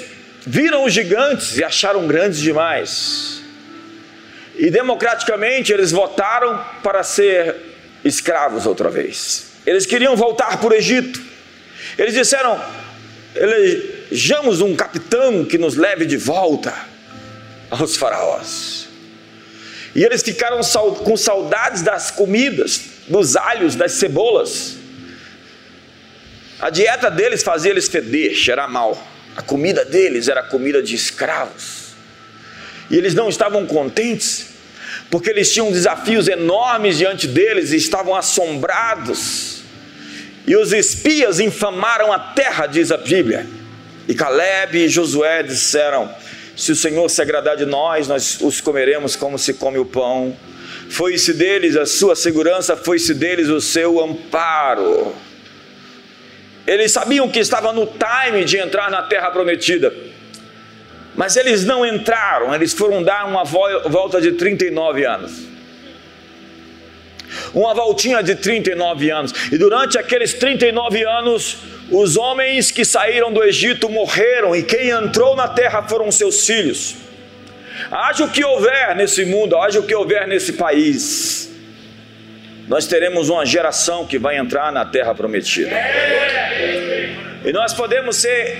[0.46, 3.42] viram os gigantes e acharam grandes demais.
[4.56, 7.54] E democraticamente eles votaram para ser
[8.02, 9.52] escravos outra vez.
[9.66, 11.20] Eles queriam voltar para o Egito.
[11.98, 12.58] Eles disseram:
[13.34, 16.95] elejamos um capitão que nos leve de volta
[17.70, 18.88] aos faraós.
[19.94, 20.60] E eles ficaram
[21.04, 24.76] com saudades das comidas, dos alhos, das cebolas.
[26.60, 29.02] A dieta deles fazia eles feder, cheirar mal.
[29.36, 31.86] A comida deles era comida de escravos.
[32.90, 34.48] E eles não estavam contentes,
[35.10, 39.62] porque eles tinham desafios enormes diante deles e estavam assombrados.
[40.46, 43.46] E os espias infamaram a terra, diz a Bíblia.
[44.06, 46.08] E Caleb e Josué disseram:
[46.56, 50.34] se o Senhor se agradar de nós, nós os comeremos como se come o pão.
[50.88, 55.14] Foi-se deles a sua segurança, foi-se deles o seu amparo.
[56.66, 59.92] Eles sabiam que estava no time de entrar na terra prometida.
[61.14, 65.32] Mas eles não entraram, eles foram dar uma volta de 39 anos.
[67.54, 69.32] Uma voltinha de 39 anos.
[69.52, 71.58] E durante aqueles 39 anos,
[71.90, 76.96] os homens que saíram do Egito morreram, e quem entrou na terra foram seus filhos.
[77.90, 81.50] Haja o que houver nesse mundo, haja o que houver nesse país,
[82.68, 85.70] nós teremos uma geração que vai entrar na terra prometida.
[87.44, 88.58] E nós podemos ser,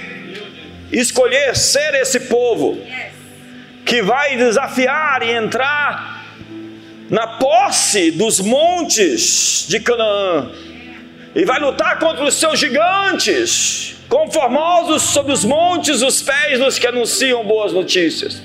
[0.92, 2.80] escolher ser esse povo
[3.84, 6.24] que vai desafiar e entrar
[7.10, 10.52] na posse dos montes de Canaã
[11.36, 16.86] e vai lutar contra os seus gigantes, conformosos sobre os montes os pés dos que
[16.86, 18.42] anunciam boas notícias.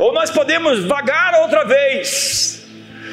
[0.00, 2.66] Ou nós podemos vagar outra vez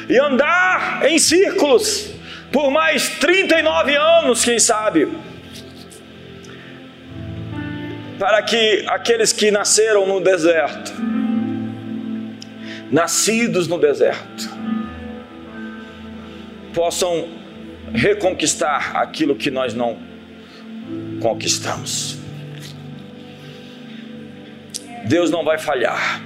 [0.08, 2.10] e andar em círculos
[2.52, 5.08] por mais 39 anos, quem sabe,
[8.18, 10.92] para que aqueles que nasceram no deserto,
[12.90, 14.50] nascidos no deserto,
[16.74, 17.45] possam
[17.92, 19.98] reconquistar aquilo que nós não
[21.20, 22.18] conquistamos.
[25.06, 26.22] Deus não vai falhar,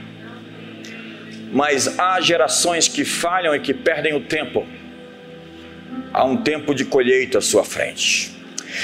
[1.53, 4.67] mas há gerações que falham e que perdem o tempo.
[6.13, 8.33] Há um tempo de colheita à sua frente.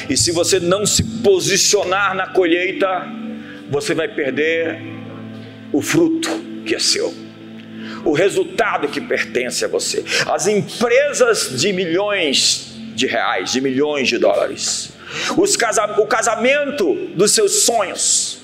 [0.09, 3.07] E se você não se posicionar na colheita,
[3.71, 4.81] você vai perder
[5.73, 6.29] o fruto
[6.65, 7.26] que é seu
[8.07, 10.05] o resultado que pertence a você.
[10.27, 14.93] As empresas de milhões de reais, de milhões de dólares,
[15.59, 18.39] casa, o casamento dos seus sonhos.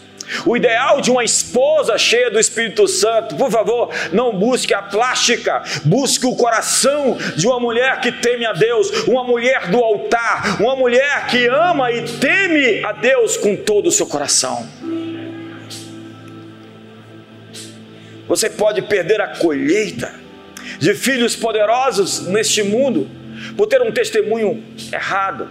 [0.46, 5.62] O ideal de uma esposa cheia do Espírito Santo, por favor, não busque a plástica,
[5.84, 10.74] busque o coração de uma mulher que teme a Deus, uma mulher do altar, uma
[10.74, 14.66] mulher que ama e teme a Deus com todo o seu coração.
[18.32, 20.10] Você pode perder a colheita
[20.78, 23.06] de filhos poderosos neste mundo
[23.58, 25.50] por ter um testemunho errado,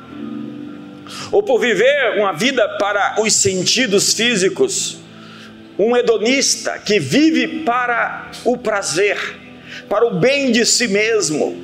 [1.32, 4.98] ou por viver uma vida para os sentidos físicos,
[5.78, 9.16] um hedonista que vive para o prazer,
[9.88, 11.56] para o bem de si mesmo,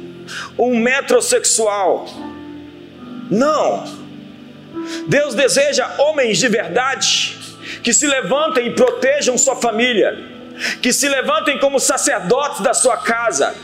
[0.56, 2.06] um metrosexual.
[3.32, 3.86] Não.
[5.08, 7.36] Deus deseja homens de verdade
[7.82, 10.37] que se levantem e protejam sua família,
[10.82, 13.56] que se levantem como sacerdotes da sua casa,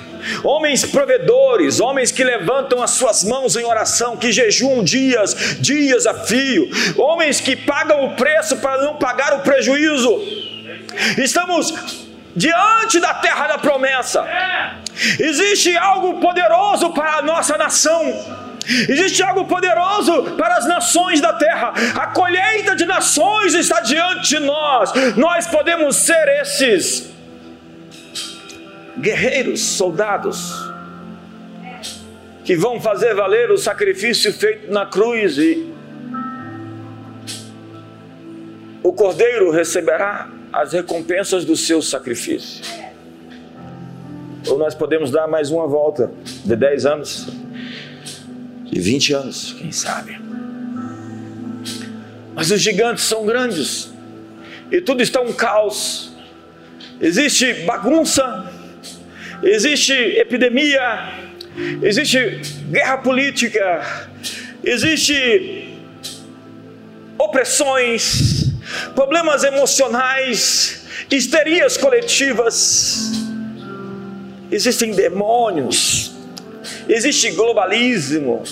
[0.44, 6.14] homens provedores, homens que levantam as suas mãos em oração, que jejuam dias, dias a
[6.14, 10.22] fio, homens que pagam o preço para não pagar o prejuízo.
[11.18, 11.74] Estamos
[12.36, 14.26] diante da terra da promessa.
[15.20, 18.43] Existe algo poderoso para a nossa nação.
[18.68, 21.74] Existe algo poderoso para as nações da terra.
[21.96, 24.92] A colheita de nações está diante de nós.
[25.16, 27.12] Nós podemos ser esses
[28.98, 30.54] guerreiros, soldados,
[32.46, 35.74] que vão fazer valer o sacrifício feito na cruz e
[38.84, 42.64] o cordeiro receberá as recompensas do seu sacrifício.
[44.48, 46.12] Ou nós podemos dar mais uma volta
[46.44, 47.28] de 10 anos,
[48.74, 50.20] de 20 anos, quem sabe.
[52.34, 53.94] Mas os gigantes são grandes.
[54.72, 56.12] E tudo está um caos.
[57.00, 58.52] Existe bagunça,
[59.44, 61.14] existe epidemia,
[61.84, 64.10] existe guerra política,
[64.64, 65.78] existe
[67.18, 68.54] opressões,
[68.96, 73.12] problemas emocionais, histerias coletivas,
[74.50, 76.13] existem demônios,
[76.88, 78.44] existe globalismo,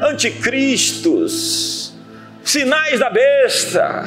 [0.00, 1.92] anticristos,
[2.44, 4.04] sinais da besta,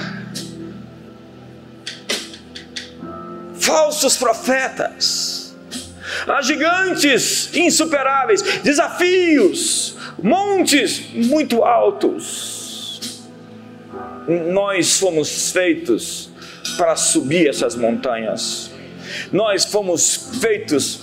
[3.60, 5.42] falsos profetas
[6.28, 13.22] Há gigantes insuperáveis, desafios, montes muito altos.
[14.52, 16.30] Nós fomos feitos
[16.78, 18.71] para subir essas montanhas.
[19.32, 21.02] Nós fomos feitos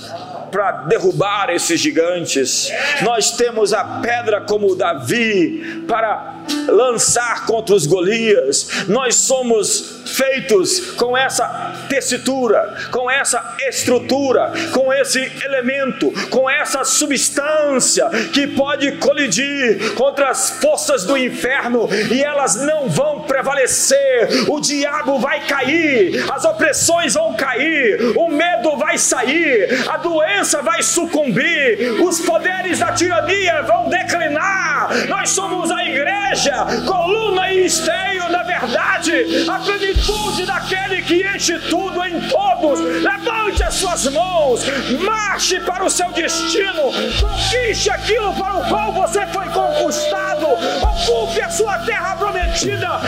[0.51, 2.71] para derrubar esses gigantes.
[3.03, 8.87] Nós temos a pedra como Davi para lançar contra os Golias.
[8.89, 18.09] Nós somos feitos com essa tessitura, com essa estrutura, com esse elemento, com essa substância
[18.33, 24.49] que pode colidir contra as forças do inferno e elas não vão prevalecer.
[24.49, 30.83] O diabo vai cair, as opressões vão cair, o medo vai sair, a doença vai
[30.83, 35.07] sucumbir, os poderes da tirania vão declinar.
[35.09, 42.05] Nós somos a igreja, coluna e esteio da verdade, a plenitude daquele que enche tudo
[42.05, 42.81] em todos.
[42.81, 44.63] Levante as suas mãos,
[45.01, 50.47] marche para o seu destino, conquiste aquilo para o qual você foi conquistado,
[50.83, 53.01] ocupe a sua terra prometida,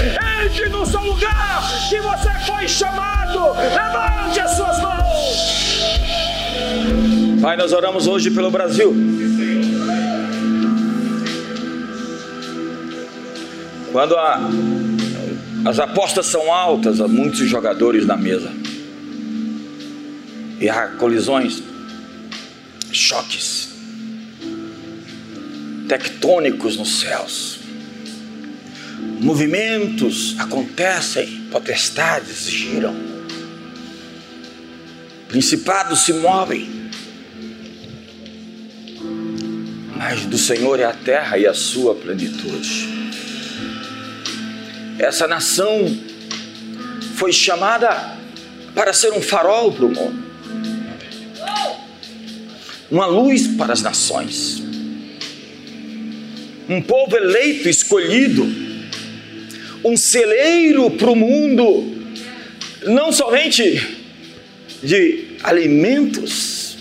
[0.45, 3.53] entre no seu lugar que você foi chamado.
[3.55, 5.01] Levante as suas mãos.
[7.41, 8.95] Pai, nós oramos hoje pelo Brasil.
[13.93, 14.39] Quando a,
[15.65, 18.51] as apostas são altas, há muitos jogadores na mesa.
[20.61, 21.63] E há colisões,
[22.93, 23.71] choques
[25.91, 27.59] tectônicos nos céus.
[29.21, 32.95] Movimentos acontecem, potestades giram,
[35.29, 36.91] principados se movem.
[39.97, 43.00] Mas do Senhor é a terra e a sua plenitude.
[45.01, 45.99] Essa nação
[47.15, 48.19] foi chamada
[48.75, 50.31] para ser um farol para o mundo,
[52.91, 54.63] uma luz para as nações,
[56.69, 58.47] um povo eleito, escolhido,
[59.83, 61.97] um celeiro para o mundo,
[62.83, 63.97] não somente
[64.83, 66.77] de alimentos,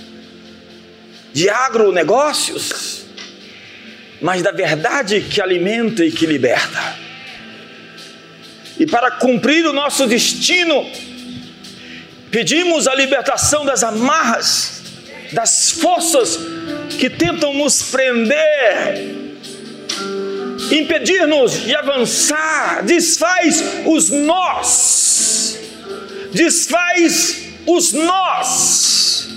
[1.32, 3.06] de agronegócios,
[4.22, 7.09] mas da verdade que alimenta e que liberta
[8.80, 10.90] e para cumprir o nosso destino,
[12.32, 14.82] pedimos a libertação das amarras,
[15.34, 16.40] das forças
[16.98, 19.18] que tentam nos prender,
[20.72, 25.60] impedir-nos de avançar, desfaz os nós,
[26.32, 29.28] desfaz os nós.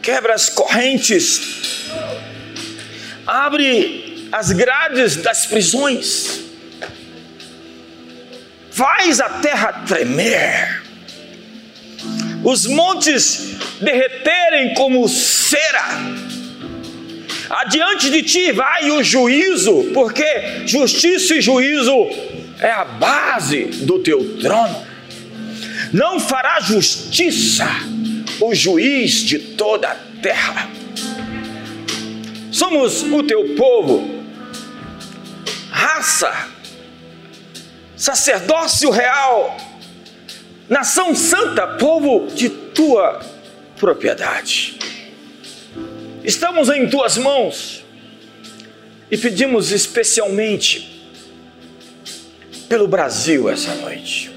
[0.00, 1.42] Quebra as correntes,
[3.26, 6.46] abre as grades das prisões.
[8.70, 10.82] faz a terra tremer,
[12.44, 15.84] os montes derreterem como cera.
[17.50, 21.92] Adiante de ti vai o juízo, porque justiça e juízo
[22.60, 24.86] é a base do teu trono.
[25.92, 27.66] Não fará justiça
[28.40, 30.70] o juiz de toda a terra.
[32.52, 34.17] Somos o teu povo,
[35.78, 36.48] raça,
[37.96, 39.56] sacerdócio real,
[40.68, 43.20] nação santa, povo de tua
[43.76, 44.76] propriedade.
[46.24, 47.84] Estamos em tuas mãos
[49.08, 51.00] e pedimos especialmente
[52.68, 54.32] pelo Brasil essa noite.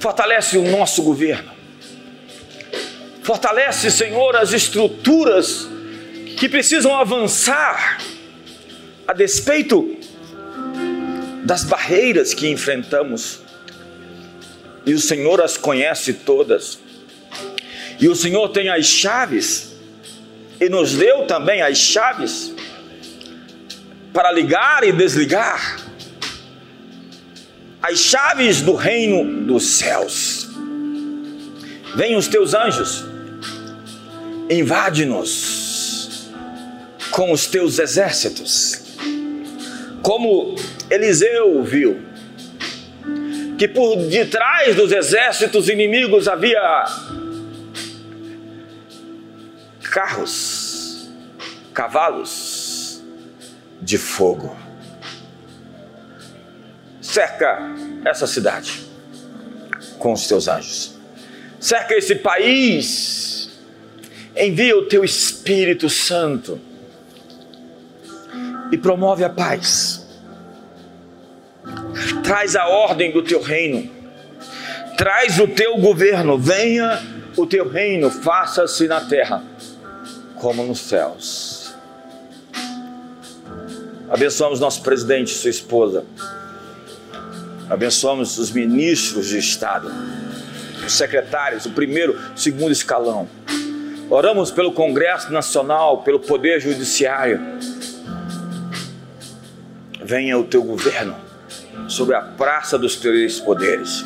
[0.00, 1.52] Fortalece o nosso governo.
[3.22, 5.68] Fortalece, Senhor, as estruturas
[6.38, 7.98] que precisam avançar
[9.06, 9.96] a despeito
[11.44, 13.40] das barreiras que enfrentamos.
[14.84, 16.78] E o Senhor as conhece todas.
[18.00, 19.72] E o Senhor tem as chaves,
[20.60, 22.52] e nos deu também as chaves
[24.12, 25.78] para ligar e desligar
[27.82, 30.48] as chaves do reino dos céus.
[31.96, 33.04] Venham os teus anjos,
[34.48, 36.30] invade-nos
[37.10, 38.91] com os teus exércitos,
[40.02, 40.56] como
[40.90, 42.00] Eliseu viu,
[43.56, 46.84] que por detrás dos exércitos inimigos havia
[49.80, 51.10] carros,
[51.72, 53.02] cavalos
[53.80, 54.56] de fogo.
[57.00, 57.58] Cerca
[58.04, 58.80] essa cidade
[59.98, 60.98] com os teus anjos.
[61.60, 63.50] Cerca esse país.
[64.34, 66.58] Envia o teu Espírito Santo
[68.72, 69.91] e promove a paz.
[72.22, 73.90] Traz a ordem do teu reino.
[74.96, 76.38] Traz o teu governo.
[76.38, 77.00] Venha
[77.36, 79.42] o teu reino, faça-se na terra
[80.36, 81.74] como nos céus.
[84.10, 86.04] Abençoamos nosso presidente, sua esposa.
[87.70, 89.90] Abençoamos os ministros de Estado,
[90.86, 93.26] os secretários, o primeiro, segundo escalão.
[94.10, 97.40] Oramos pelo Congresso Nacional, pelo Poder Judiciário.
[100.04, 101.31] Venha o teu governo
[101.92, 104.04] sobre a praça dos três poderes.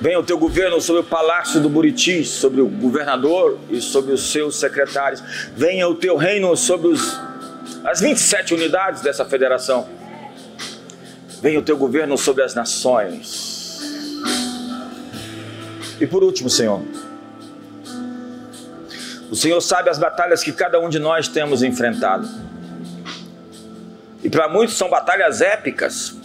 [0.00, 4.30] Venha o teu governo sobre o palácio do Buriti, sobre o governador e sobre os
[4.30, 5.22] seus secretários.
[5.56, 7.18] Venha o teu reino sobre os,
[7.84, 9.88] as 27 unidades dessa federação.
[11.40, 13.80] Venha o teu governo sobre as nações.
[16.00, 16.80] E por último, Senhor,
[19.30, 22.28] o Senhor sabe as batalhas que cada um de nós temos enfrentado.
[24.22, 26.17] E para muitos são batalhas épicas,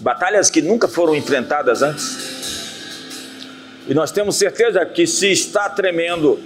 [0.00, 2.40] batalhas que nunca foram enfrentadas antes.
[3.86, 6.40] E nós temos certeza que se está tremendo,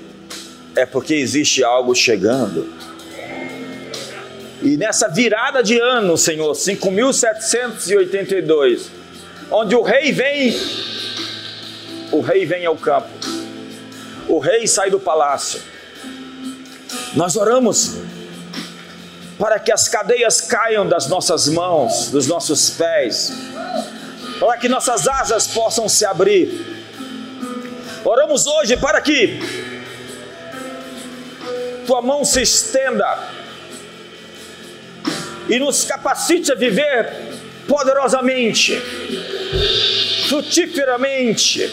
[0.74, 2.68] é porque existe algo chegando.
[4.62, 8.90] E nessa virada de ano, Senhor, 5782,
[9.50, 10.56] onde o rei vem,
[12.10, 13.10] o rei vem ao campo,
[14.26, 15.60] o rei sai do palácio.
[17.14, 17.98] Nós oramos
[19.38, 23.32] para que as cadeias caiam das nossas mãos, dos nossos pés,
[24.38, 26.74] para que nossas asas possam se abrir
[28.06, 29.40] Oramos hoje para que
[31.86, 33.18] tua mão se estenda
[35.48, 37.10] e nos capacite a viver
[37.66, 38.78] poderosamente,
[40.28, 41.66] frutiferamente,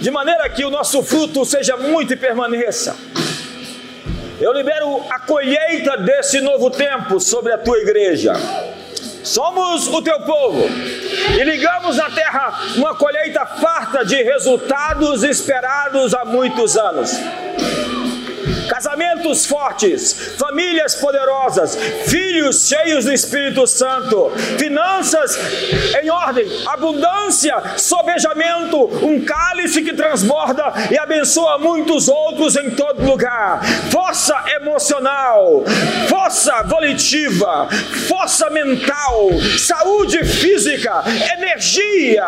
[0.00, 2.96] de maneira que o nosso fruto seja muito e permaneça.
[4.38, 8.34] Eu libero a colheita desse novo tempo sobre a tua igreja.
[9.24, 10.68] Somos o teu povo
[11.38, 17.10] e ligamos na terra uma colheita farta de resultados esperados há muitos anos
[18.68, 21.76] casamentos fortes, famílias poderosas,
[22.06, 25.38] filhos cheios do Espírito Santo, finanças
[26.02, 33.64] em ordem, abundância, sobejamento, um cálice que transborda e abençoa muitos outros em todo lugar,
[33.90, 35.64] força emocional,
[36.08, 37.68] força volitiva,
[38.08, 39.28] força mental,
[39.58, 41.02] saúde física,
[41.36, 42.24] energia,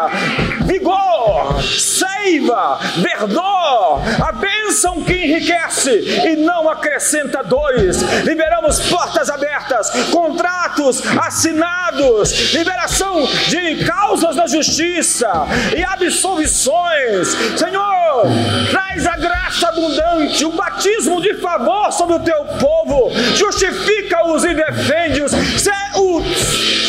[0.64, 8.00] vigor, seiva, verdor, a bênção que enriquece e não acrescenta dores.
[8.24, 15.30] Liberamos portas abertas, contratos assinados, liberação de causas da justiça
[15.76, 17.28] e absolvições.
[17.56, 18.26] Senhor,
[18.70, 25.32] traz a graça abundante, o batismo de favor sobre o teu povo, justifica-os e defende-os.
[25.94, 26.22] O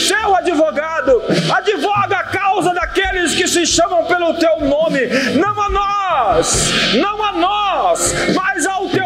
[0.08, 1.22] seu advogado,
[1.52, 7.32] advoga a causa daqueles que se chamam pelo teu nome, não a nós, não a
[7.32, 8.99] nós, mas ao teu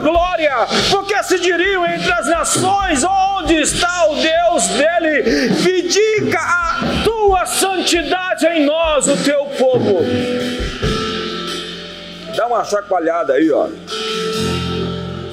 [0.00, 5.22] glória, porque se diriam entre as nações: onde está o Deus dele?
[5.50, 10.00] Vidica a tua santidade em nós, o teu povo.
[12.36, 13.68] Dá uma chacoalhada aí, ó.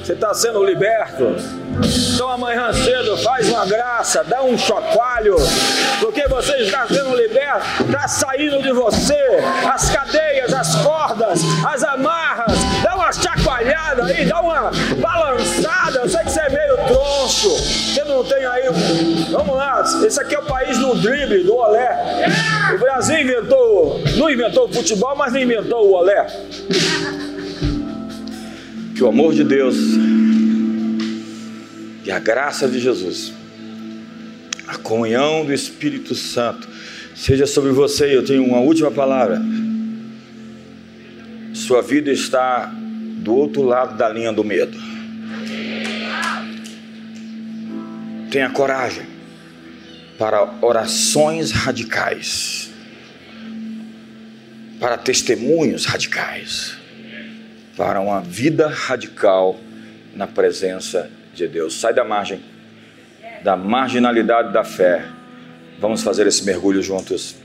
[0.02, 1.36] Você está sendo liberto.
[2.14, 5.36] Então amanhã cedo faz uma graça, dá um chacoalho,
[6.00, 9.16] porque você está sendo liberto, está saindo de você
[9.72, 12.57] as cadeias, as cordas, as amarras,
[13.58, 16.00] chacoalhada aí, dá uma balançada.
[16.00, 18.62] Eu sei que você é meio troncho, você não tem aí.
[19.30, 22.26] Vamos lá, esse aqui é o país do drible, do olé.
[22.74, 26.26] O Brasil inventou, não inventou o futebol, mas não inventou o olé.
[28.94, 29.76] Que o amor de Deus
[32.04, 33.32] e a graça de Jesus,
[34.66, 36.68] a comunhão do Espírito Santo,
[37.14, 38.16] seja sobre você.
[38.16, 39.40] Eu tenho uma última palavra.
[41.52, 42.72] Sua vida está
[43.18, 44.78] do outro lado da linha do medo.
[48.30, 49.06] Tenha coragem
[50.18, 52.70] para orações radicais,
[54.80, 56.78] para testemunhos radicais
[57.78, 59.56] para uma vida radical
[60.12, 61.80] na presença de Deus.
[61.80, 62.42] Sai da margem,
[63.44, 65.04] da marginalidade da fé.
[65.78, 67.36] Vamos fazer esse mergulho juntos.